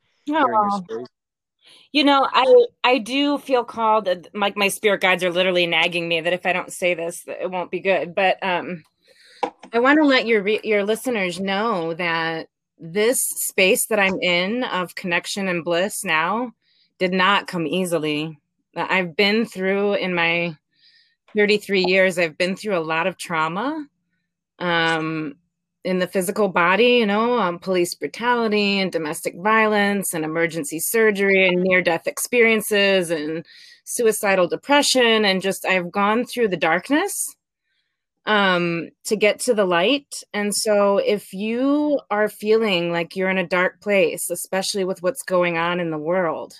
[1.91, 4.09] You know, I I do feel called.
[4.33, 7.49] Like my spirit guides are literally nagging me that if I don't say this, it
[7.49, 8.15] won't be good.
[8.15, 8.83] But um,
[9.73, 12.47] I want to let your your listeners know that
[12.77, 16.51] this space that I'm in of connection and bliss now
[16.99, 18.37] did not come easily.
[18.75, 20.57] I've been through in my
[21.35, 22.17] 33 years.
[22.17, 23.87] I've been through a lot of trauma.
[24.59, 25.35] Um,
[25.83, 31.47] in the physical body, you know, um, police brutality and domestic violence and emergency surgery
[31.47, 33.43] and near death experiences and
[33.85, 35.25] suicidal depression.
[35.25, 37.35] And just, I've gone through the darkness
[38.25, 40.13] um, to get to the light.
[40.33, 45.23] And so, if you are feeling like you're in a dark place, especially with what's
[45.23, 46.53] going on in the world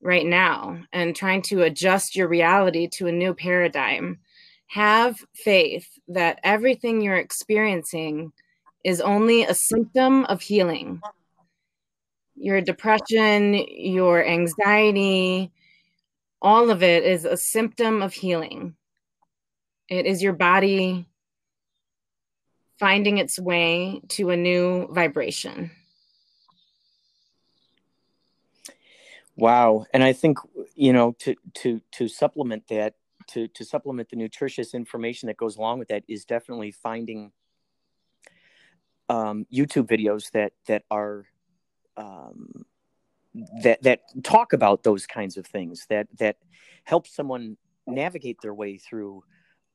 [0.00, 4.18] right now, and trying to adjust your reality to a new paradigm,
[4.68, 8.32] have faith that everything you're experiencing
[8.82, 11.00] is only a symptom of healing.
[12.36, 15.50] Your depression, your anxiety,
[16.42, 18.74] all of it is a symptom of healing.
[19.88, 21.06] It is your body
[22.78, 25.70] finding its way to a new vibration.
[29.36, 29.86] Wow.
[29.92, 30.38] And I think,
[30.74, 32.94] you know, to to to supplement that,
[33.28, 37.32] to to supplement the nutritious information that goes along with that is definitely finding
[39.08, 41.26] um, YouTube videos that that are
[41.96, 42.64] um,
[43.62, 46.36] that that talk about those kinds of things that that
[46.84, 47.56] help someone
[47.86, 49.24] navigate their way through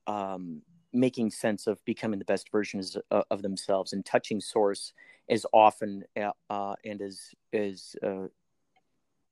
[0.09, 4.91] um, making sense of becoming the best versions of, of themselves and touching source
[5.29, 8.27] as often uh, uh and as as uh,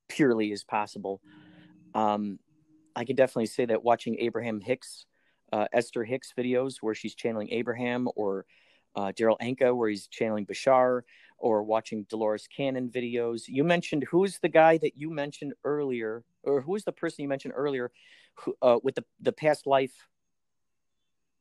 [0.07, 1.19] purely as possible.
[1.95, 2.37] Um,
[2.95, 5.05] I can definitely say that watching Abraham Hicks,
[5.51, 8.45] uh, Esther Hicks videos where she's channeling Abraham or
[8.95, 11.01] uh, Darryl Anka, where he's channeling Bashar,
[11.39, 13.43] or watching Dolores Cannon videos.
[13.47, 17.53] You mentioned who's the guy that you mentioned earlier, or who's the person you mentioned
[17.55, 17.91] earlier
[18.35, 19.93] who, uh, with the, the past life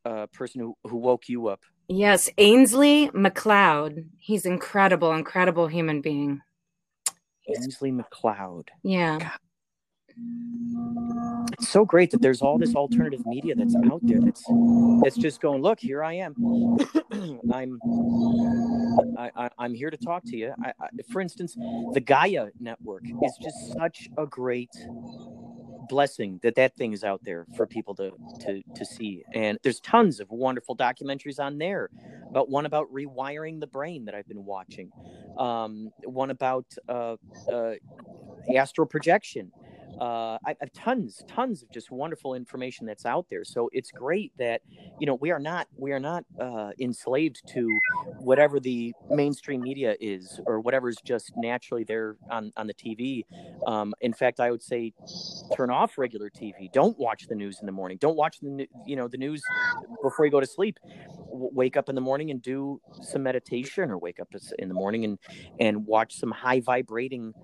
[0.07, 1.61] uh, person who, who woke you up?
[1.89, 4.09] Yes, Ainslie MacLeod.
[4.19, 6.41] He's incredible, incredible human being.
[7.49, 8.71] Ainslie MacLeod.
[8.83, 9.19] Yeah.
[9.19, 9.39] God
[11.53, 14.45] it's so great that there's all this alternative media that's out there that's
[15.03, 16.35] that's just going look here i am
[17.53, 17.79] i'm
[19.19, 21.55] I, I i'm here to talk to you I, I, for instance
[21.93, 24.71] the gaia network is just such a great
[25.89, 29.25] blessing that that thing is out there for people to to to see.
[29.35, 31.91] And there's tons of wonderful documentaries on there
[32.31, 34.93] about one about rewiring the brain that i've been watching.
[35.39, 37.17] Um, one about uh,
[37.53, 37.73] uh,
[38.55, 39.53] astral projection
[40.01, 43.45] uh, I have tons, tons of just wonderful information that's out there.
[43.45, 44.63] So it's great that
[44.99, 47.83] you know we are not we are not uh, enslaved to
[48.19, 53.27] whatever the mainstream media is or whatever's just naturally there on on the TV.
[53.67, 54.93] Um, in fact, I would say
[55.53, 56.69] turn off regular TV.
[56.73, 57.99] Don't watch the news in the morning.
[58.01, 59.51] Don't watch the you know the news
[60.03, 60.79] before you go to sleep.
[61.31, 64.29] W- wake up in the morning and do some meditation, or wake up
[64.59, 65.19] in the morning and
[65.59, 67.35] and watch some high vibrating.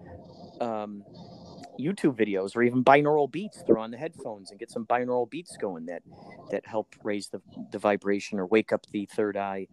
[0.61, 1.05] Um,
[1.81, 3.63] YouTube videos or even binaural beats.
[3.67, 6.03] Throw on the headphones and get some binaural beats going that
[6.51, 9.67] that help raise the the vibration or wake up the third eye.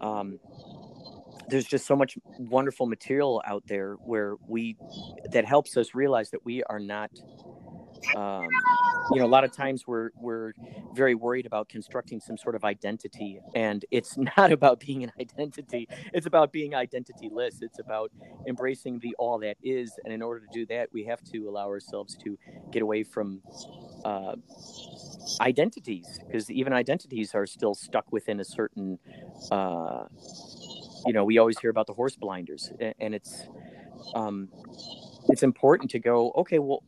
[0.00, 0.38] Um,
[1.48, 4.76] there's just so much wonderful material out there where we
[5.32, 7.10] that helps us realize that we are not
[8.16, 8.46] um,
[9.12, 10.52] you know a lot of times we're we're
[10.94, 15.88] very worried about constructing some sort of identity and it's not about being an identity.
[16.12, 17.62] It's about being identityless.
[17.62, 18.10] It's about
[18.46, 21.66] embracing the all that is and in order to do that we have to allow
[21.66, 22.38] ourselves to
[22.70, 23.40] get away from
[24.04, 24.34] uh,
[25.40, 28.98] identities because even identities are still stuck within a certain
[29.50, 30.04] uh,
[31.06, 33.48] you know we always hear about the horse blinders and it's
[34.14, 34.48] um,
[35.28, 36.82] it's important to go okay well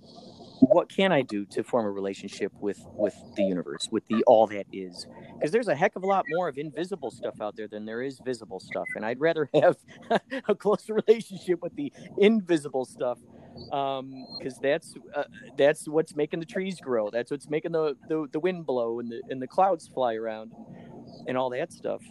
[0.68, 4.46] what can I do to form a relationship with with the universe, with the all
[4.48, 5.06] that is?
[5.38, 8.02] Because there's a heck of a lot more of invisible stuff out there than there
[8.02, 9.76] is visible stuff, and I'd rather have
[10.48, 13.18] a closer relationship with the invisible stuff,
[13.54, 15.24] because um, that's uh,
[15.56, 17.10] that's what's making the trees grow.
[17.10, 20.52] That's what's making the, the the wind blow and the and the clouds fly around,
[21.26, 22.02] and all that stuff.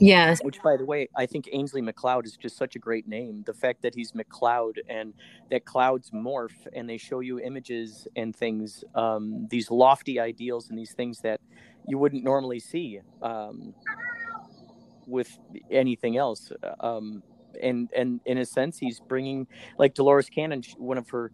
[0.00, 0.40] Yes.
[0.42, 3.44] Which, by the way, I think Ainslie MacLeod is just such a great name.
[3.46, 5.14] The fact that he's MacLeod and
[5.50, 10.78] that clouds morph and they show you images and things, um, these lofty ideals and
[10.78, 11.40] these things that
[11.86, 13.72] you wouldn't normally see um,
[15.06, 15.38] with
[15.70, 16.50] anything else.
[16.80, 17.22] Um,
[17.62, 19.46] and and in a sense, he's bringing
[19.78, 21.30] like Dolores Cannon, one of her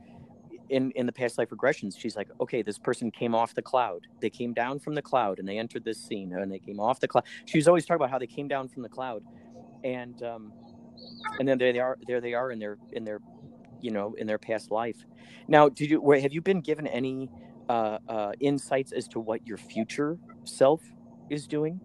[0.69, 4.07] in in the past life regressions she's like okay this person came off the cloud
[4.21, 7.01] they came down from the cloud and they entered this scene and they came off
[7.01, 9.21] the cloud she was always talking about how they came down from the cloud
[9.83, 10.53] and um,
[11.39, 11.99] and then there they are.
[12.07, 13.21] There they are in their in their
[13.81, 14.97] you know in their past life.
[15.49, 17.31] Now, did you have you been given any
[17.69, 20.83] uh, uh, insights as to what your future self
[21.29, 21.81] is doing?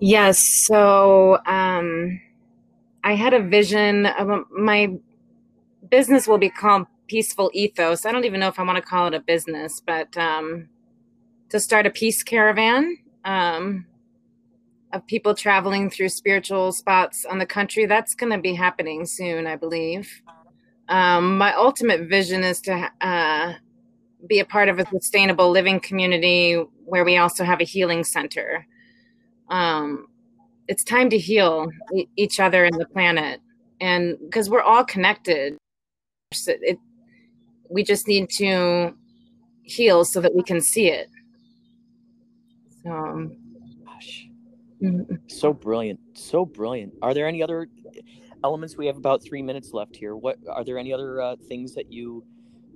[0.00, 0.40] Yes.
[0.66, 2.20] So um,
[3.04, 4.96] I had a vision of my
[5.90, 8.06] business will be called Peaceful Ethos.
[8.06, 10.70] I don't even know if I want to call it a business, but um,
[11.50, 12.96] to start a peace caravan
[13.26, 13.84] um,
[14.94, 17.84] of people traveling through spiritual spots on the country.
[17.84, 20.22] That's going to be happening soon, I believe.
[20.88, 23.52] Um, my ultimate vision is to uh,
[24.26, 26.54] be a part of a sustainable living community
[26.86, 28.66] where we also have a healing center.
[29.50, 30.08] Um,
[30.68, 33.40] it's time to heal e- each other and the planet,
[33.80, 35.56] and because we're all connected,
[36.46, 36.78] it,
[37.68, 38.94] we just need to
[39.62, 41.08] heal so that we can see it.
[42.82, 43.36] So, um,
[43.84, 44.28] Gosh,
[44.82, 45.14] mm-hmm.
[45.26, 46.94] so brilliant, so brilliant.
[47.02, 47.68] Are there any other
[48.42, 48.76] elements?
[48.76, 50.16] We have about three minutes left here.
[50.16, 52.24] What are there any other uh, things that you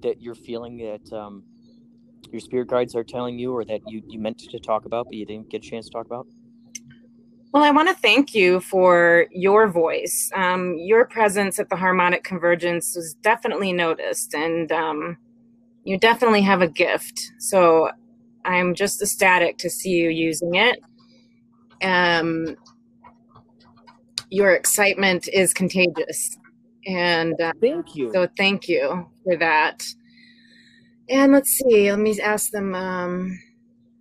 [0.03, 1.43] that you're feeling that um,
[2.31, 5.15] your spirit guides are telling you, or that you you meant to talk about but
[5.15, 6.27] you didn't get a chance to talk about?
[7.53, 10.31] Well, I want to thank you for your voice.
[10.35, 15.17] Um, your presence at the Harmonic Convergence was definitely noticed, and um,
[15.83, 17.19] you definitely have a gift.
[17.39, 17.91] So
[18.45, 20.79] I'm just ecstatic to see you using it.
[21.83, 22.57] Um,
[24.29, 26.37] your excitement is contagious,
[26.87, 28.13] and uh, thank you.
[28.13, 29.83] So thank you for that.
[31.09, 31.91] And let's see.
[31.91, 32.75] Let me ask them.
[32.75, 33.41] Um,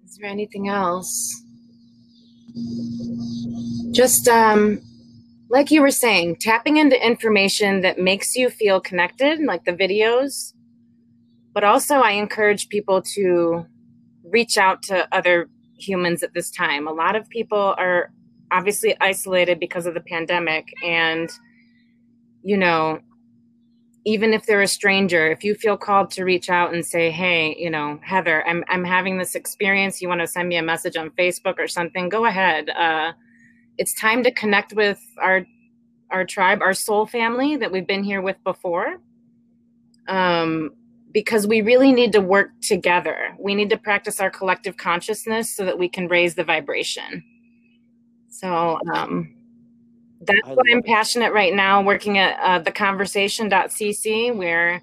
[0.03, 1.46] is there anything else?
[3.91, 4.81] Just um,
[5.49, 10.53] like you were saying, tapping into information that makes you feel connected, like the videos.
[11.53, 13.65] But also, I encourage people to
[14.23, 15.49] reach out to other
[15.79, 16.87] humans at this time.
[16.87, 18.11] A lot of people are
[18.51, 20.67] obviously isolated because of the pandemic.
[20.83, 21.29] And,
[22.43, 22.99] you know,
[24.07, 27.53] even if they're a stranger, if you feel called to reach out and say, "Hey,
[27.59, 30.01] you know, Heather, I'm I'm having this experience.
[30.01, 32.07] You want to send me a message on Facebook or something?
[32.07, 32.69] Go ahead.
[32.69, 33.11] Uh,
[33.77, 35.45] it's time to connect with our
[36.09, 39.01] our tribe, our soul family that we've been here with before.
[40.07, 40.71] Um,
[41.11, 43.35] because we really need to work together.
[43.37, 47.23] We need to practice our collective consciousness so that we can raise the vibration.
[48.29, 49.33] So, um,
[50.21, 54.35] that's why I'm passionate right now, working at uh, theconversation.cc.
[54.35, 54.81] We're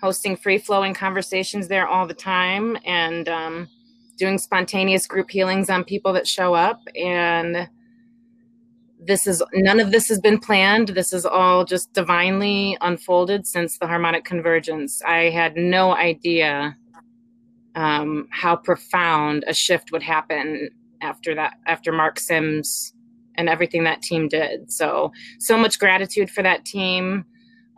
[0.00, 3.68] hosting free flowing conversations there all the time and um,
[4.18, 6.80] doing spontaneous group healings on people that show up.
[6.96, 7.68] And
[8.98, 10.88] this is none of this has been planned.
[10.88, 15.00] This is all just divinely unfolded since the harmonic convergence.
[15.02, 16.76] I had no idea
[17.74, 20.70] um, how profound a shift would happen
[21.00, 22.92] after that, after Mark Sims
[23.36, 24.70] and everything that team did.
[24.70, 27.24] So, so much gratitude for that team,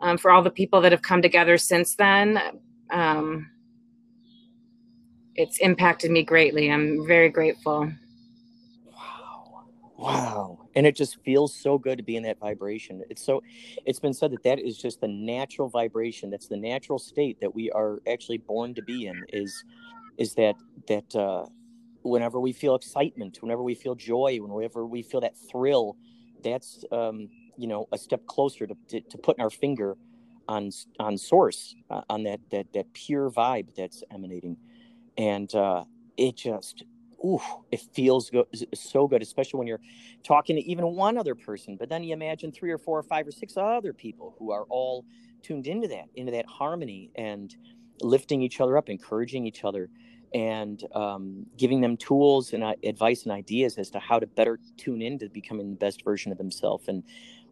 [0.01, 2.39] um, for all the people that have come together since then.
[2.91, 3.49] Um,
[5.35, 6.71] it's impacted me greatly.
[6.71, 7.91] I'm very grateful.
[8.85, 9.65] Wow.
[9.97, 10.59] Wow.
[10.75, 13.01] And it just feels so good to be in that vibration.
[13.09, 13.41] It's so,
[13.85, 16.29] it's been said that that is just the natural vibration.
[16.29, 19.63] That's the natural state that we are actually born to be in is,
[20.17, 20.55] is that,
[20.87, 21.45] that, uh,
[22.09, 25.97] whenever we feel excitement, whenever we feel joy, whenever we feel that thrill,
[26.43, 29.97] that's um, you know a step closer to, to, to putting our finger
[30.47, 34.57] on on source, uh, on that that that pure vibe that's emanating,
[35.17, 35.83] and uh,
[36.17, 36.83] it just
[37.23, 37.41] ooh,
[37.71, 39.81] it feels go- so good, especially when you're
[40.23, 41.75] talking to even one other person.
[41.77, 44.65] But then you imagine three or four or five or six other people who are
[44.69, 45.05] all
[45.41, 47.55] tuned into that, into that harmony, and
[48.01, 49.89] lifting each other up, encouraging each other
[50.35, 54.59] and um, giving them tools and uh, advice and ideas as to how to better
[54.77, 57.03] tune into becoming the best version of themselves and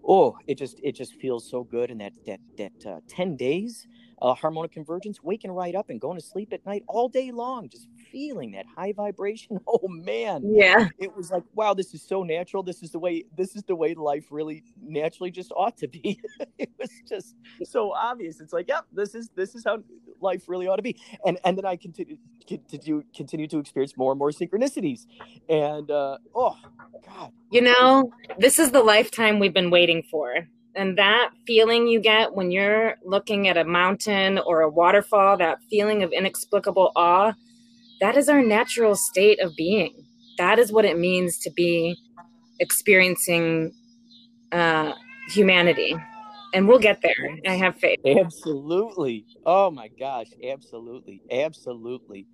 [0.08, 3.88] oh it just it just feels so good And that that that uh, 10 days
[4.24, 7.68] uh, harmonic convergence waking right up and going to sleep at night all day long
[7.68, 9.60] just feeling that high vibration.
[9.76, 10.44] Oh man.
[10.46, 10.88] Yeah.
[11.00, 12.64] It was like wow this is so natural.
[12.64, 16.20] This is the way this is the way life really naturally just ought to be.
[16.60, 18.40] It was just so obvious.
[18.40, 19.80] It's like yep this is this is how
[20.22, 21.00] life really ought to be.
[21.26, 22.18] And and then i continue
[22.48, 25.08] to do continue to experience more and more synchronicities.
[25.50, 26.56] And uh oh
[27.06, 27.32] god.
[27.52, 32.34] You know this is the lifetime we've been waiting for and that feeling you get
[32.34, 37.34] when you're looking at a mountain or a waterfall, that feeling of inexplicable awe,
[38.02, 40.06] that is our natural state of being.
[40.38, 41.98] That is what it means to be
[42.60, 43.74] experiencing
[44.52, 44.94] uh,
[45.28, 45.96] humanity.
[46.54, 47.38] And we'll get there.
[47.48, 48.00] I have faith.
[48.06, 49.26] Absolutely.
[49.46, 50.28] Oh my gosh.
[50.44, 51.22] Absolutely.
[51.32, 52.28] Absolutely.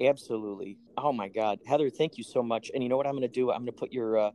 [0.00, 0.78] Absolutely.
[0.98, 1.60] Oh my God.
[1.66, 2.70] Heather, thank you so much.
[2.74, 3.50] And you know what I'm going to do?
[3.50, 4.30] I'm going to put your, uh,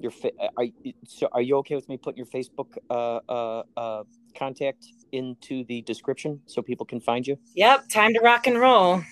[0.00, 0.64] your fa- are
[1.06, 4.04] so are you okay with me putting your Facebook uh, uh, uh,
[4.36, 7.38] contact into the description so people can find you?
[7.54, 9.02] Yep, time to rock and roll.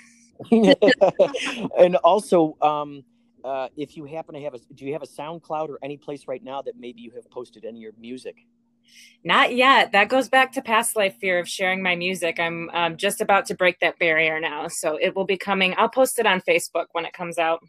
[0.51, 3.05] and also, um,
[3.45, 6.27] uh, if you happen to have a, do you have a SoundCloud or any place
[6.27, 8.47] right now that maybe you have posted any of your music?
[9.25, 9.93] Not yet.
[9.93, 12.39] That goes back to past life fear of sharing my music.
[12.41, 15.75] I'm um, just about to break that barrier now, so it will be coming.
[15.77, 17.61] I'll post it on Facebook when it comes out.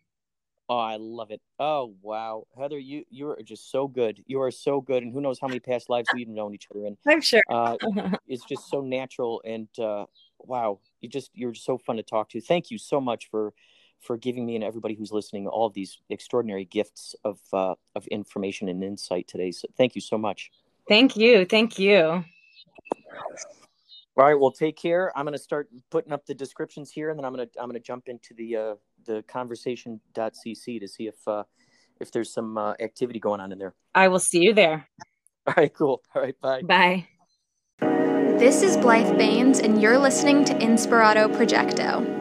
[0.70, 1.42] Oh, I love it.
[1.60, 2.46] Oh, wow.
[2.56, 4.24] Heather, you you are just so good.
[4.28, 5.02] You are so good.
[5.02, 6.96] And who knows how many past lives we've known each other in.
[7.08, 7.42] I'm sure.
[7.50, 7.76] Uh,
[8.28, 10.06] it's just so natural and uh,
[10.38, 12.42] wow, you just you're so fun to talk to.
[12.42, 13.54] Thank you so much for
[14.00, 18.06] for giving me and everybody who's listening all of these extraordinary gifts of uh, of
[18.08, 19.52] information and insight today.
[19.52, 20.52] So thank you so much.
[20.88, 21.46] Thank you.
[21.46, 22.24] Thank you.
[24.18, 25.18] All right, well, take care.
[25.18, 27.70] I'm going to start putting up the descriptions here, and then I'm going to I'm
[27.70, 28.76] going to jump into the uh,
[29.06, 31.44] the conversation.cc to see if uh,
[32.00, 33.74] if there's some uh, activity going on in there.
[33.94, 34.88] I will see you there.
[35.48, 36.02] All right, cool.
[36.16, 36.62] All right, bye.
[36.62, 37.08] Bye.
[38.40, 42.19] This is Blythe Baines, and you're listening to Inspirato Projecto.